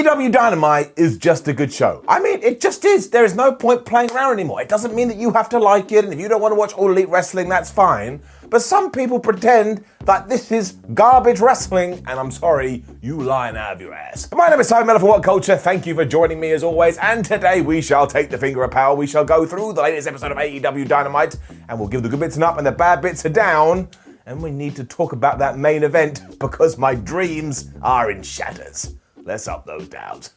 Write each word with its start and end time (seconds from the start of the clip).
AEW 0.00 0.32
Dynamite 0.32 0.94
is 0.96 1.18
just 1.18 1.46
a 1.46 1.52
good 1.52 1.70
show. 1.70 2.02
I 2.08 2.20
mean, 2.20 2.42
it 2.42 2.58
just 2.58 2.86
is. 2.86 3.10
There 3.10 3.22
is 3.22 3.34
no 3.34 3.52
point 3.52 3.84
playing 3.84 4.10
around 4.12 4.32
anymore. 4.32 4.62
It 4.62 4.68
doesn't 4.70 4.94
mean 4.94 5.08
that 5.08 5.18
you 5.18 5.30
have 5.32 5.50
to 5.50 5.58
like 5.58 5.92
it, 5.92 6.04
and 6.04 6.14
if 6.14 6.18
you 6.18 6.26
don't 6.26 6.40
want 6.40 6.52
to 6.52 6.56
watch 6.56 6.72
All 6.72 6.90
Elite 6.90 7.10
Wrestling, 7.10 7.50
that's 7.50 7.70
fine. 7.70 8.22
But 8.48 8.62
some 8.62 8.90
people 8.90 9.20
pretend 9.20 9.84
that 10.06 10.26
this 10.26 10.50
is 10.52 10.72
garbage 10.94 11.40
wrestling, 11.40 12.02
and 12.06 12.18
I'm 12.18 12.30
sorry, 12.30 12.82
you 13.02 13.20
lying 13.20 13.58
out 13.58 13.74
of 13.74 13.82
your 13.82 13.92
ass. 13.92 14.26
My 14.32 14.48
name 14.48 14.58
is 14.58 14.68
Simon 14.68 14.86
Miller 14.86 15.00
for 15.00 15.08
What 15.08 15.22
Culture. 15.22 15.54
Thank 15.54 15.84
you 15.84 15.94
for 15.94 16.06
joining 16.06 16.40
me 16.40 16.52
as 16.52 16.64
always, 16.64 16.96
and 16.96 17.22
today 17.22 17.60
we 17.60 17.82
shall 17.82 18.06
take 18.06 18.30
the 18.30 18.38
finger 18.38 18.64
of 18.64 18.70
power. 18.70 18.94
We 18.94 19.06
shall 19.06 19.26
go 19.26 19.44
through 19.44 19.74
the 19.74 19.82
latest 19.82 20.08
episode 20.08 20.32
of 20.32 20.38
AEW 20.38 20.88
Dynamite, 20.88 21.36
and 21.68 21.78
we'll 21.78 21.88
give 21.88 22.02
the 22.02 22.08
good 22.08 22.20
bits 22.20 22.36
an 22.36 22.42
up 22.42 22.56
and 22.56 22.66
the 22.66 22.72
bad 22.72 23.02
bits 23.02 23.22
a 23.26 23.28
down. 23.28 23.90
And 24.24 24.42
we 24.42 24.50
need 24.50 24.76
to 24.76 24.84
talk 24.84 25.12
about 25.12 25.38
that 25.40 25.58
main 25.58 25.82
event 25.82 26.38
because 26.38 26.78
my 26.78 26.94
dreams 26.94 27.68
are 27.82 28.10
in 28.10 28.22
shatters. 28.22 28.94
Let's 29.30 29.46
up 29.46 29.64
those 29.64 29.88
downs. 29.88 30.30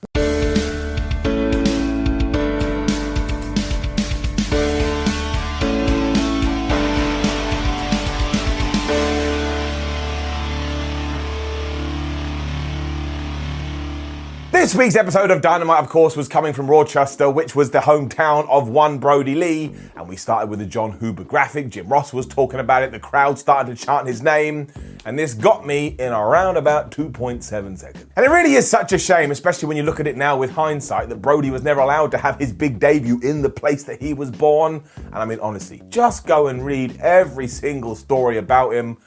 This 14.74 14.80
week's 14.80 14.96
episode 14.96 15.30
of 15.30 15.42
Dynamite, 15.42 15.84
of 15.84 15.90
course, 15.90 16.18
was 16.18 16.28
coming 16.28 16.52
from 16.52 16.68
Rochester, 16.68 17.30
which 17.30 17.56
was 17.56 17.70
the 17.70 17.78
hometown 17.78 18.50
of 18.50 18.70
one 18.70 18.98
Brodie 18.98 19.36
Lee. 19.36 19.76
And 19.96 20.10
we 20.10 20.16
started 20.16 20.50
with 20.50 20.58
the 20.58 20.66
Jon 20.66 20.98
Huber 20.98 21.24
graphic. 21.24 21.70
Jim 21.70 21.88
Ross 21.88 22.12
was 22.12 22.26
talking 22.26 22.60
about 22.60 22.82
it. 22.82 22.92
The 22.92 22.98
crowd 22.98 23.38
started 23.38 23.78
to 23.78 23.86
chant 23.86 24.08
his 24.08 24.24
name. 24.24 24.68
And 25.06 25.20
this 25.20 25.36
got 25.36 25.68
me 25.68 25.90
in 26.00 26.12
around 26.12 26.58
about 26.58 26.90
2.7 26.90 27.44
seconds. 27.78 28.08
And 28.16 28.26
it 28.26 28.30
really 28.30 28.56
is 28.56 28.68
such 28.68 28.94
a 28.94 28.98
shame, 28.98 29.30
especially 29.30 29.68
when 29.68 29.78
you 29.78 29.84
look 29.84 30.00
at 30.00 30.08
it 30.08 30.18
now 30.18 30.38
with 30.38 30.50
hindsight, 30.50 31.08
that 31.10 31.22
Brody 31.22 31.52
was 31.52 31.62
never 31.62 31.82
allowed 31.82 32.10
to 32.10 32.18
have 32.18 32.40
his 32.40 32.52
big 32.52 32.80
debut 32.80 33.20
in 33.22 33.44
the 33.44 33.52
place 33.52 33.84
that 33.84 34.02
he 34.02 34.16
was 34.16 34.32
born. 34.32 34.84
And 35.06 35.16
I 35.18 35.26
mean, 35.26 35.40
honestly, 35.40 35.84
just 35.90 36.26
go 36.26 36.48
and 36.48 36.66
read 36.66 36.98
every 37.00 37.48
single 37.48 37.94
story 37.96 38.40
about 38.40 38.74
him. 38.74 38.98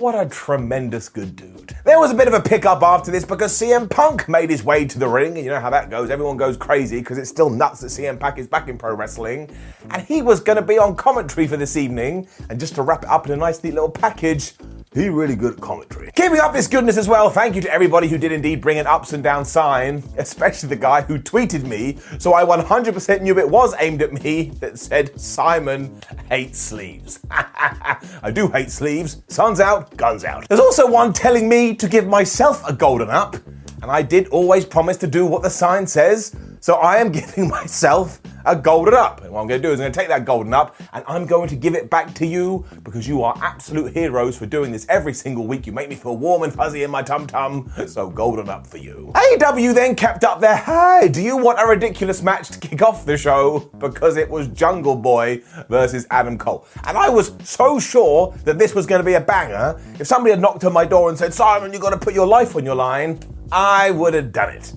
What 0.00 0.16
a 0.16 0.28
tremendous 0.28 1.08
good 1.08 1.36
dude. 1.36 1.76
There 1.84 2.00
was 2.00 2.10
a 2.10 2.16
bit 2.16 2.26
of 2.26 2.34
a 2.34 2.40
pickup 2.40 2.82
after 2.82 3.12
this 3.12 3.24
because 3.24 3.52
CM 3.52 3.88
Punk 3.88 4.28
made 4.28 4.50
his 4.50 4.64
way 4.64 4.84
to 4.86 4.98
the 4.98 5.06
ring, 5.06 5.36
and 5.36 5.44
you 5.44 5.50
know 5.52 5.60
how 5.60 5.70
that 5.70 5.88
goes. 5.88 6.10
Everyone 6.10 6.36
goes 6.36 6.56
crazy 6.56 6.98
because 6.98 7.16
it's 7.16 7.30
still 7.30 7.48
nuts 7.48 7.78
that 7.82 7.86
CM 7.86 8.18
Punk 8.18 8.38
is 8.38 8.48
back 8.48 8.66
in 8.66 8.76
pro 8.76 8.92
wrestling. 8.92 9.48
And 9.90 10.02
he 10.02 10.20
was 10.20 10.40
going 10.40 10.56
to 10.56 10.62
be 10.62 10.78
on 10.78 10.96
commentary 10.96 11.46
for 11.46 11.56
this 11.56 11.76
evening. 11.76 12.26
And 12.50 12.58
just 12.58 12.74
to 12.74 12.82
wrap 12.82 13.04
it 13.04 13.08
up 13.08 13.26
in 13.26 13.32
a 13.34 13.36
nice, 13.36 13.62
neat 13.62 13.74
little 13.74 13.88
package, 13.88 14.54
he 14.94 15.08
really 15.08 15.34
good 15.34 15.54
at 15.54 15.60
commentary. 15.60 16.10
Keeping 16.14 16.38
up 16.38 16.52
this 16.52 16.68
goodness 16.68 16.96
as 16.96 17.08
well, 17.08 17.28
thank 17.28 17.56
you 17.56 17.60
to 17.62 17.72
everybody 17.72 18.06
who 18.06 18.16
did 18.16 18.30
indeed 18.30 18.60
bring 18.60 18.78
an 18.78 18.86
ups 18.86 19.12
and 19.12 19.24
down 19.24 19.44
sign, 19.44 20.04
especially 20.18 20.68
the 20.68 20.76
guy 20.76 21.02
who 21.02 21.18
tweeted 21.18 21.64
me, 21.64 21.98
so 22.18 22.32
I 22.32 22.44
100% 22.44 23.22
knew 23.22 23.36
it 23.38 23.50
was 23.50 23.74
aimed 23.80 24.02
at 24.02 24.12
me, 24.12 24.50
that 24.60 24.78
said, 24.78 25.18
Simon 25.20 26.00
hates 26.28 26.60
sleeves. 26.60 27.18
I 27.30 28.30
do 28.32 28.48
hate 28.48 28.70
sleeves. 28.70 29.22
Sun's 29.26 29.58
out, 29.58 29.83
guns 29.96 30.24
out. 30.24 30.48
There's 30.48 30.60
also 30.60 30.90
one 30.90 31.12
telling 31.12 31.48
me 31.48 31.74
to 31.76 31.88
give 31.88 32.06
myself 32.06 32.66
a 32.68 32.72
golden 32.72 33.10
up, 33.10 33.36
and 33.82 33.90
I 33.90 34.02
did 34.02 34.28
always 34.28 34.64
promise 34.64 34.96
to 34.98 35.06
do 35.06 35.26
what 35.26 35.42
the 35.42 35.50
sign 35.50 35.86
says, 35.86 36.34
so 36.60 36.74
I 36.74 36.98
am 36.98 37.12
giving 37.20 37.48
myself 37.48 38.20
a 38.44 38.56
golden 38.56 38.94
up. 38.94 39.22
And 39.22 39.32
what 39.32 39.40
I'm 39.40 39.46
going 39.46 39.60
to 39.60 39.68
do 39.68 39.72
is 39.72 39.80
I'm 39.80 39.84
going 39.84 39.92
to 39.92 39.98
take 39.98 40.08
that 40.08 40.24
golden 40.24 40.54
up 40.54 40.76
and 40.92 41.04
I'm 41.06 41.26
going 41.26 41.48
to 41.48 41.56
give 41.56 41.74
it 41.74 41.90
back 41.90 42.14
to 42.14 42.26
you 42.26 42.64
because 42.82 43.06
you 43.08 43.22
are 43.22 43.34
absolute 43.40 43.92
heroes 43.92 44.36
for 44.36 44.46
doing 44.46 44.72
this 44.72 44.86
every 44.88 45.14
single 45.14 45.46
week. 45.46 45.66
You 45.66 45.72
make 45.72 45.88
me 45.88 45.94
feel 45.94 46.16
warm 46.16 46.42
and 46.42 46.52
fuzzy 46.52 46.82
in 46.82 46.90
my 46.90 47.02
tum 47.02 47.26
tum. 47.26 47.72
So 47.86 48.08
golden 48.08 48.48
up 48.48 48.66
for 48.66 48.78
you. 48.78 49.12
AEW 49.14 49.74
then 49.74 49.94
kept 49.94 50.24
up 50.24 50.40
their 50.40 50.56
hey, 50.56 51.08
do 51.10 51.22
you 51.22 51.36
want 51.36 51.60
a 51.60 51.66
ridiculous 51.66 52.22
match 52.22 52.48
to 52.50 52.58
kick 52.58 52.82
off 52.82 53.06
the 53.06 53.16
show? 53.16 53.70
Because 53.78 54.16
it 54.16 54.28
was 54.28 54.48
Jungle 54.48 54.96
Boy 54.96 55.42
versus 55.68 56.06
Adam 56.10 56.38
Cole. 56.38 56.66
And 56.84 56.96
I 56.96 57.08
was 57.08 57.32
so 57.42 57.78
sure 57.78 58.34
that 58.44 58.58
this 58.58 58.74
was 58.74 58.86
going 58.86 59.00
to 59.00 59.04
be 59.04 59.14
a 59.14 59.20
banger. 59.20 59.80
If 59.98 60.06
somebody 60.06 60.30
had 60.32 60.40
knocked 60.40 60.64
on 60.64 60.72
my 60.72 60.84
door 60.84 61.08
and 61.08 61.18
said, 61.18 61.34
Simon, 61.34 61.72
you've 61.72 61.82
got 61.82 61.90
to 61.90 61.98
put 61.98 62.14
your 62.14 62.26
life 62.26 62.56
on 62.56 62.64
your 62.64 62.74
line, 62.74 63.18
I 63.52 63.90
would 63.90 64.14
have 64.14 64.32
done 64.32 64.54
it 64.54 64.72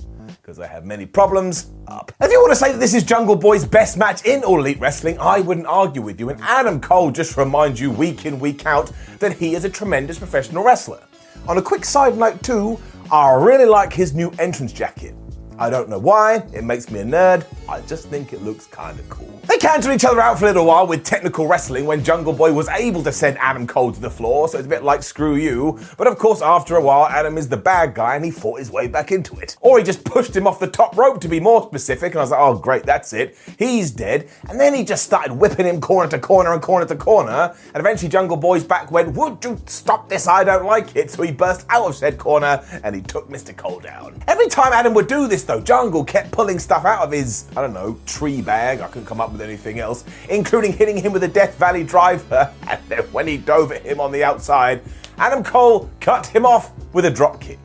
because 0.48 0.60
I 0.60 0.68
have 0.68 0.86
many 0.86 1.06
problems 1.06 1.72
up. 1.90 2.14
If 2.22 2.32
you 2.32 2.40
want 2.40 2.52
to 2.52 2.56
say 2.56 2.72
that 2.72 2.78
this 2.78 2.94
is 2.94 3.04
Jungle 3.04 3.36
Boy's 3.36 3.66
best 3.66 3.98
match 3.98 4.24
in 4.24 4.46
All 4.46 4.62
Elite 4.62 4.80
Wrestling, 4.80 5.20
I 5.20 5.42
wouldn't 5.42 5.68
argue 5.68 6.02
with 6.02 6.22
you. 6.22 6.30
And 6.30 6.40
Adam 6.42 6.80
Cole 6.80 7.12
just 7.12 7.36
reminds 7.36 7.82
you 7.82 7.92
week 7.92 8.26
in, 8.26 8.40
week 8.40 8.66
out 8.66 8.90
that 9.20 9.34
he 9.34 9.56
is 9.56 9.66
a 9.66 9.70
tremendous 9.70 10.18
professional 10.18 10.64
wrestler. 10.64 11.02
On 11.50 11.58
a 11.58 11.62
quick 11.62 11.84
side 11.84 12.18
note, 12.18 12.42
too, 12.44 12.80
I 13.12 13.34
really 13.34 13.66
like 13.66 13.92
his 13.92 14.14
new 14.14 14.30
entrance 14.40 14.72
jacket. 14.72 15.16
I 15.60 15.70
don't 15.70 15.90
know 15.90 16.00
why, 16.00 16.36
it 16.54 16.64
makes 16.64 16.90
me 16.90 17.02
a 17.02 17.04
nerd, 17.04 17.46
I 17.68 17.82
just 17.82 18.08
think 18.08 18.32
it 18.32 18.42
looks 18.42 18.68
kinda 18.68 19.04
cool. 19.10 19.37
They 19.48 19.58
countered 19.60 19.94
each 19.94 20.04
other 20.04 20.20
out 20.20 20.38
for 20.38 20.46
a 20.46 20.50
little 20.50 20.66
while 20.66 20.86
with 20.86 21.06
technical 21.06 21.48
wrestling 21.48 21.86
when 21.86 22.04
Jungle 22.04 22.34
Boy 22.34 22.52
was 22.52 22.68
able 22.68 23.02
to 23.04 23.14
send 23.14 23.38
Adam 23.38 23.66
Cole 23.66 23.94
to 23.94 24.00
the 24.00 24.10
floor, 24.10 24.50
so 24.50 24.58
it's 24.58 24.68
a 24.68 24.70
bit 24.70 24.84
like 24.84 25.04
screw 25.04 25.36
you. 25.36 25.80
But 25.98 26.08
of 26.08 26.18
course, 26.18 26.42
after 26.42 26.76
a 26.76 26.82
while, 26.82 27.06
Adam 27.06 27.38
is 27.38 27.48
the 27.48 27.56
bad 27.56 27.94
guy 27.94 28.16
and 28.16 28.26
he 28.26 28.32
fought 28.32 28.60
his 28.60 28.70
way 28.72 28.88
back 28.88 29.12
into 29.12 29.40
it. 29.40 29.56
Or 29.62 29.78
he 29.78 29.86
just 29.86 30.04
pushed 30.04 30.36
him 30.36 30.48
off 30.48 30.60
the 30.60 30.68
top 30.68 30.98
rope 30.98 31.22
to 31.22 31.30
be 31.30 31.40
more 31.40 31.64
specific, 31.64 32.12
and 32.12 32.20
I 32.20 32.24
was 32.24 32.32
like, 32.32 32.40
oh 32.42 32.56
great, 32.56 32.84
that's 32.84 33.14
it. 33.14 33.38
He's 33.58 33.90
dead. 33.90 34.30
And 34.50 34.60
then 34.60 34.74
he 34.74 34.84
just 34.84 35.06
started 35.06 35.34
whipping 35.34 35.66
him 35.66 35.80
corner 35.80 36.10
to 36.12 36.20
corner 36.20 36.52
and 36.52 36.62
corner 36.62 36.86
to 36.86 36.96
corner, 36.96 37.56
and 37.74 37.78
eventually 37.78 38.10
Jungle 38.10 38.38
Boy's 38.38 38.66
back 38.66 38.92
went, 38.92 39.16
would 39.16 39.44
you 39.46 39.62
stop 39.66 40.10
this? 40.10 40.28
I 40.28 40.44
don't 40.44 40.66
like 40.66 40.96
it. 40.96 41.10
So 41.10 41.24
he 41.24 41.32
burst 41.32 41.66
out 41.70 41.86
of 41.86 41.96
said 41.96 42.18
corner 42.18 42.64
and 42.84 42.94
he 42.94 43.02
took 43.02 43.30
Mr. 43.30 43.56
Cole 43.56 43.80
down. 43.80 44.22
Every 44.28 44.48
time 44.48 44.74
Adam 44.74 44.94
would 44.94 45.08
do 45.08 45.28
this 45.28 45.46
though, 45.46 45.62
Jungle 45.62 46.04
kept 46.04 46.32
pulling 46.32 46.60
stuff 46.60 46.84
out 46.86 47.02
of 47.02 47.12
his, 47.12 47.46
I 47.56 47.62
don't 47.62 47.74
know, 47.74 47.98
tree 48.06 48.42
bag. 48.42 48.82
I 48.82 48.88
couldn't 48.88 49.08
come 49.08 49.22
up 49.22 49.32
with 49.32 49.37
anything 49.42 49.80
else, 49.80 50.04
including 50.30 50.74
hitting 50.74 50.98
him 50.98 51.14
with 51.14 51.24
a 51.24 51.28
Death 51.28 51.56
Valley 51.58 51.84
driver. 51.84 52.54
And 52.68 52.82
then 52.90 53.04
when 53.14 53.28
he 53.28 53.38
dove 53.38 53.72
at 53.72 53.84
him 53.84 54.00
on 54.00 54.12
the 54.12 54.24
outside, 54.24 54.82
Adam 55.18 55.44
Cole 55.44 55.90
cut 56.00 56.28
him 56.28 56.46
off 56.46 56.72
with 56.94 57.06
a 57.06 57.12
drop 57.12 57.40
kick. 57.40 57.60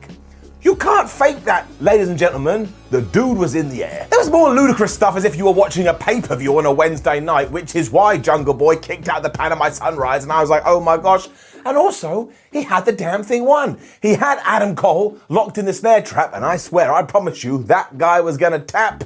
You 0.63 0.77
can't 0.77 1.09
fake 1.09 1.43
that, 1.43 1.67
ladies 1.81 2.07
and 2.07 2.17
gentlemen. 2.17 2.71
The 2.89 3.01
dude 3.01 3.37
was 3.37 3.53
in 3.53 3.67
the 3.67 3.83
air. 3.83 4.07
There 4.09 4.17
was 4.17 4.29
more 4.29 4.49
ludicrous 4.49 4.93
stuff 4.93 5.17
as 5.17 5.25
if 5.25 5.35
you 5.35 5.43
were 5.43 5.51
watching 5.51 5.87
a 5.87 5.93
pay 5.93 6.21
per 6.21 6.37
view 6.37 6.57
on 6.57 6.65
a 6.65 6.71
Wednesday 6.71 7.19
night, 7.19 7.51
which 7.51 7.75
is 7.75 7.91
why 7.91 8.17
Jungle 8.17 8.53
Boy 8.53 8.77
kicked 8.77 9.09
out 9.09 9.23
the 9.23 9.29
Panama 9.29 9.69
Sunrise, 9.71 10.23
and 10.23 10.31
I 10.31 10.39
was 10.39 10.49
like, 10.49 10.63
oh 10.65 10.79
my 10.79 10.95
gosh. 10.95 11.27
And 11.65 11.75
also, 11.75 12.31
he 12.49 12.63
had 12.63 12.85
the 12.85 12.93
damn 12.93 13.23
thing 13.23 13.43
won. 13.43 13.77
He 14.01 14.13
had 14.13 14.39
Adam 14.45 14.73
Cole 14.73 15.19
locked 15.27 15.57
in 15.57 15.65
the 15.65 15.73
snare 15.73 16.01
trap, 16.01 16.31
and 16.33 16.45
I 16.45 16.55
swear, 16.55 16.93
I 16.93 17.03
promise 17.03 17.43
you, 17.43 17.63
that 17.63 17.97
guy 17.97 18.21
was 18.21 18.37
gonna 18.37 18.59
tap. 18.59 19.03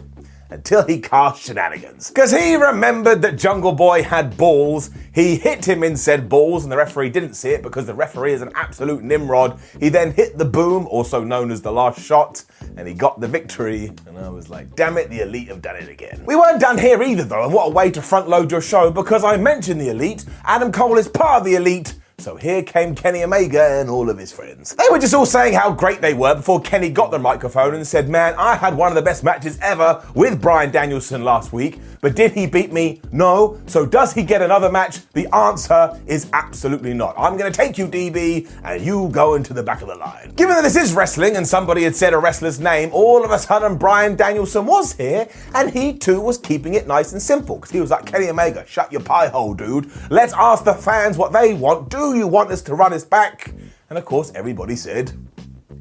Until 0.49 0.85
he 0.85 0.99
cast 0.99 1.44
shenanigans. 1.44 2.09
Because 2.09 2.31
he 2.31 2.55
remembered 2.55 3.21
that 3.21 3.38
Jungle 3.38 3.73
Boy 3.73 4.03
had 4.03 4.38
balls, 4.38 4.89
he 5.13 5.35
hit 5.35 5.67
him 5.67 5.83
in 5.83 5.97
said 5.97 6.29
balls, 6.29 6.63
and 6.63 6.71
the 6.71 6.77
referee 6.77 7.09
didn't 7.09 7.33
see 7.33 7.49
it 7.49 7.63
because 7.63 7.85
the 7.85 7.94
referee 7.94 8.33
is 8.33 8.41
an 8.41 8.51
absolute 8.55 9.03
Nimrod. 9.03 9.59
He 9.79 9.89
then 9.89 10.11
hit 10.11 10.38
the 10.38 10.45
boom, 10.45 10.88
also 10.88 11.23
known 11.23 11.51
as 11.51 11.61
the 11.61 11.71
last 11.71 11.99
shot, 11.99 12.44
and 12.77 12.88
he 12.88 12.94
got 12.94 13.19
the 13.19 13.27
victory. 13.27 13.91
And 14.05 14.17
I 14.17 14.29
was 14.29 14.49
like, 14.49 14.75
damn 14.75 14.97
it, 14.97 15.09
the 15.09 15.21
Elite 15.21 15.49
have 15.49 15.61
done 15.61 15.75
it 15.75 15.89
again. 15.89 16.23
We 16.25 16.35
weren't 16.35 16.61
done 16.61 16.77
here 16.77 17.01
either, 17.03 17.23
though, 17.23 17.44
and 17.44 17.53
what 17.53 17.67
a 17.67 17.71
way 17.71 17.91
to 17.91 18.01
front 18.01 18.29
load 18.29 18.51
your 18.51 18.61
show 18.61 18.91
because 18.91 19.23
I 19.23 19.38
mentioned 19.38 19.81
the 19.81 19.89
Elite. 19.89 20.25
Adam 20.44 20.71
Cole 20.71 20.97
is 20.97 21.07
part 21.07 21.39
of 21.39 21.45
the 21.45 21.55
Elite. 21.55 21.95
So 22.19 22.35
here 22.35 22.63
came 22.63 22.95
Kenny 22.95 23.23
Omega 23.23 23.79
and 23.79 23.91
all 23.91 24.09
of 24.09 24.17
his 24.17 24.31
friends. 24.31 24.73
They 24.73 24.85
were 24.89 24.97
just 24.97 25.13
all 25.13 25.27
saying 25.27 25.53
how 25.53 25.71
great 25.71 26.01
they 26.01 26.15
were 26.15 26.33
before 26.33 26.59
Kenny 26.59 26.89
got 26.89 27.11
the 27.11 27.19
microphone 27.19 27.75
and 27.75 27.85
said, 27.85 28.09
Man, 28.09 28.33
I 28.39 28.55
had 28.55 28.75
one 28.75 28.89
of 28.89 28.95
the 28.95 29.03
best 29.03 29.23
matches 29.23 29.59
ever 29.61 30.03
with 30.15 30.41
Bryan 30.41 30.71
Danielson 30.71 31.23
last 31.23 31.53
week, 31.53 31.79
but 32.01 32.15
did 32.15 32.31
he 32.31 32.47
beat 32.47 32.73
me? 32.73 33.03
No. 33.11 33.61
So 33.67 33.85
does 33.85 34.13
he 34.13 34.23
get 34.23 34.41
another 34.41 34.71
match? 34.71 35.01
The 35.13 35.27
answer 35.31 36.01
is 36.07 36.27
absolutely 36.33 36.95
not. 36.95 37.13
I'm 37.19 37.37
going 37.37 37.51
to 37.51 37.55
take 37.55 37.77
you, 37.77 37.87
DB, 37.87 38.49
and 38.63 38.83
you 38.83 39.09
go 39.09 39.35
into 39.35 39.53
the 39.53 39.61
back 39.61 39.83
of 39.83 39.87
the 39.87 39.95
line. 39.95 40.33
Given 40.35 40.55
that 40.55 40.63
this 40.63 40.75
is 40.75 40.95
wrestling 40.95 41.35
and 41.35 41.47
somebody 41.47 41.83
had 41.83 41.95
said 41.95 42.15
a 42.15 42.17
wrestler's 42.17 42.59
name, 42.59 42.89
all 42.93 43.23
of 43.23 43.29
a 43.29 43.37
sudden 43.37 43.77
Bryan 43.77 44.15
Danielson 44.15 44.65
was 44.65 44.93
here, 44.93 45.29
and 45.53 45.69
he 45.69 45.93
too 45.93 46.19
was 46.19 46.39
keeping 46.39 46.73
it 46.73 46.87
nice 46.87 47.11
and 47.11 47.21
simple 47.21 47.57
because 47.57 47.69
he 47.69 47.79
was 47.79 47.91
like, 47.91 48.07
Kenny 48.07 48.27
Omega, 48.27 48.65
shut 48.65 48.91
your 48.91 49.01
pie 49.01 49.27
hole, 49.27 49.53
dude. 49.53 49.91
Let's 50.09 50.33
ask 50.33 50.63
the 50.63 50.73
fans 50.73 51.15
what 51.15 51.31
they 51.31 51.53
want. 51.53 51.89
Do 51.89 52.06
you 52.15 52.27
want 52.27 52.51
us 52.51 52.62
to 52.63 52.75
run 52.75 52.94
us 52.94 53.04
back? 53.04 53.54
And 53.89 53.98
of 53.98 54.06
course, 54.06 54.31
everybody 54.36 54.75
said, 54.75 55.13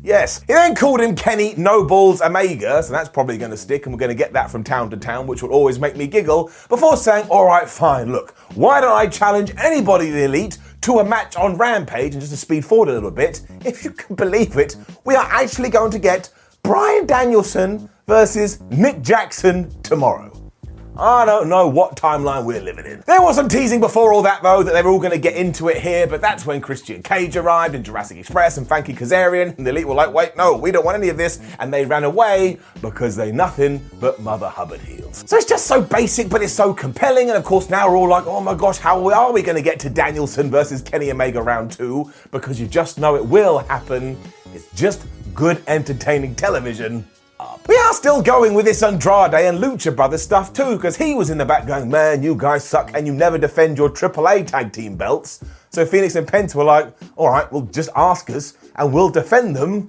Yes. 0.06 0.40
He 0.42 0.52
then 0.52 0.76
called 0.76 1.00
him 1.00 1.16
Kenny 1.16 1.54
No 1.56 1.82
Balls 1.84 2.22
Omega, 2.22 2.80
so 2.80 2.92
that's 2.92 3.08
probably 3.08 3.38
going 3.38 3.50
to 3.50 3.56
stick, 3.56 3.86
and 3.86 3.92
we're 3.92 3.98
going 3.98 4.10
to 4.10 4.14
get 4.14 4.32
that 4.34 4.52
from 4.52 4.62
town 4.62 4.88
to 4.90 4.96
town, 4.96 5.26
which 5.26 5.42
will 5.42 5.50
always 5.50 5.80
make 5.80 5.96
me 5.96 6.06
giggle, 6.06 6.44
before 6.68 6.96
saying, 6.96 7.26
all 7.28 7.44
right, 7.44 7.68
fine, 7.68 8.12
look, 8.12 8.36
why 8.54 8.80
don't 8.80 8.96
I 8.96 9.08
challenge 9.08 9.52
anybody 9.58 10.06
in 10.06 10.12
the 10.12 10.22
elite 10.22 10.58
to 10.82 11.00
a 11.00 11.04
match 11.04 11.34
on 11.34 11.56
Rampage, 11.56 12.12
and 12.12 12.20
just 12.20 12.30
to 12.30 12.36
speed 12.36 12.64
forward 12.64 12.88
a 12.88 12.92
little 12.92 13.10
bit, 13.10 13.42
if 13.64 13.84
you 13.84 13.90
can 13.90 14.14
believe 14.14 14.56
it, 14.56 14.76
we 15.04 15.16
are 15.16 15.26
actually 15.28 15.70
going 15.70 15.90
to 15.90 15.98
get 15.98 16.30
Bryan 16.62 17.04
Danielson 17.06 17.90
versus 18.06 18.60
Nick 18.70 19.02
Jackson 19.02 19.68
tomorrow. 19.82 20.35
I 20.98 21.26
don't 21.26 21.50
know 21.50 21.68
what 21.68 21.94
timeline 21.94 22.44
we're 22.44 22.62
living 22.62 22.86
in. 22.86 23.02
There 23.06 23.20
was 23.20 23.36
some 23.36 23.48
teasing 23.48 23.80
before 23.80 24.14
all 24.14 24.22
that, 24.22 24.42
though, 24.42 24.62
that 24.62 24.72
they 24.72 24.80
were 24.80 24.88
all 24.88 24.98
going 24.98 25.12
to 25.12 25.18
get 25.18 25.34
into 25.34 25.68
it 25.68 25.76
here, 25.76 26.06
but 26.06 26.22
that's 26.22 26.46
when 26.46 26.62
Christian 26.62 27.02
Cage 27.02 27.36
arrived 27.36 27.74
in 27.74 27.84
Jurassic 27.84 28.16
Express 28.16 28.56
and 28.56 28.66
Frankie 28.66 28.94
Kazarian, 28.94 29.56
and 29.58 29.66
the 29.66 29.70
Elite 29.70 29.86
were 29.86 29.94
like, 29.94 30.12
wait, 30.12 30.36
no, 30.38 30.56
we 30.56 30.70
don't 30.70 30.86
want 30.86 30.96
any 30.96 31.10
of 31.10 31.18
this, 31.18 31.38
and 31.58 31.72
they 31.72 31.84
ran 31.84 32.04
away 32.04 32.58
because 32.80 33.14
they 33.14 33.30
nothing 33.30 33.84
but 34.00 34.20
Mother 34.20 34.48
Hubbard 34.48 34.80
heels. 34.80 35.22
So 35.26 35.36
it's 35.36 35.44
just 35.44 35.66
so 35.66 35.82
basic, 35.82 36.30
but 36.30 36.42
it's 36.42 36.54
so 36.54 36.72
compelling, 36.72 37.28
and 37.28 37.36
of 37.36 37.44
course 37.44 37.68
now 37.68 37.90
we're 37.90 37.96
all 37.96 38.08
like, 38.08 38.26
oh 38.26 38.40
my 38.40 38.54
gosh, 38.54 38.78
how 38.78 39.06
are 39.06 39.32
we 39.32 39.42
going 39.42 39.56
to 39.56 39.62
get 39.62 39.78
to 39.80 39.90
Danielson 39.90 40.50
versus 40.50 40.80
Kenny 40.80 41.10
Omega 41.10 41.42
round 41.42 41.72
two? 41.72 42.10
Because 42.30 42.58
you 42.58 42.66
just 42.66 42.98
know 42.98 43.16
it 43.16 43.24
will 43.24 43.58
happen. 43.58 44.18
It's 44.54 44.70
just 44.72 45.06
good, 45.34 45.62
entertaining 45.66 46.34
television 46.34 47.06
We 47.68 47.76
are 47.76 47.92
still 47.94 48.22
going 48.22 48.54
with 48.54 48.64
this 48.64 48.82
Andrade 48.82 49.34
and 49.34 49.58
Lucha 49.58 49.94
Brothers 49.94 50.22
stuff 50.22 50.52
too, 50.52 50.76
because 50.76 50.96
he 50.96 51.14
was 51.14 51.30
in 51.30 51.38
the 51.38 51.44
back 51.44 51.66
going, 51.66 51.90
man, 51.90 52.22
you 52.22 52.36
guys 52.36 52.64
suck 52.64 52.92
and 52.94 53.06
you 53.06 53.12
never 53.12 53.38
defend 53.38 53.76
your 53.76 53.90
AAA 53.90 54.46
tag 54.46 54.72
team 54.72 54.96
belts. 54.96 55.44
So 55.70 55.84
Fenix 55.84 56.14
and 56.14 56.26
Penta 56.26 56.54
were 56.54 56.64
like, 56.64 56.94
all 57.16 57.30
right, 57.30 57.50
well, 57.52 57.62
just 57.62 57.90
ask 57.96 58.30
us 58.30 58.54
and 58.76 58.92
we'll 58.92 59.10
defend 59.10 59.56
them. 59.56 59.88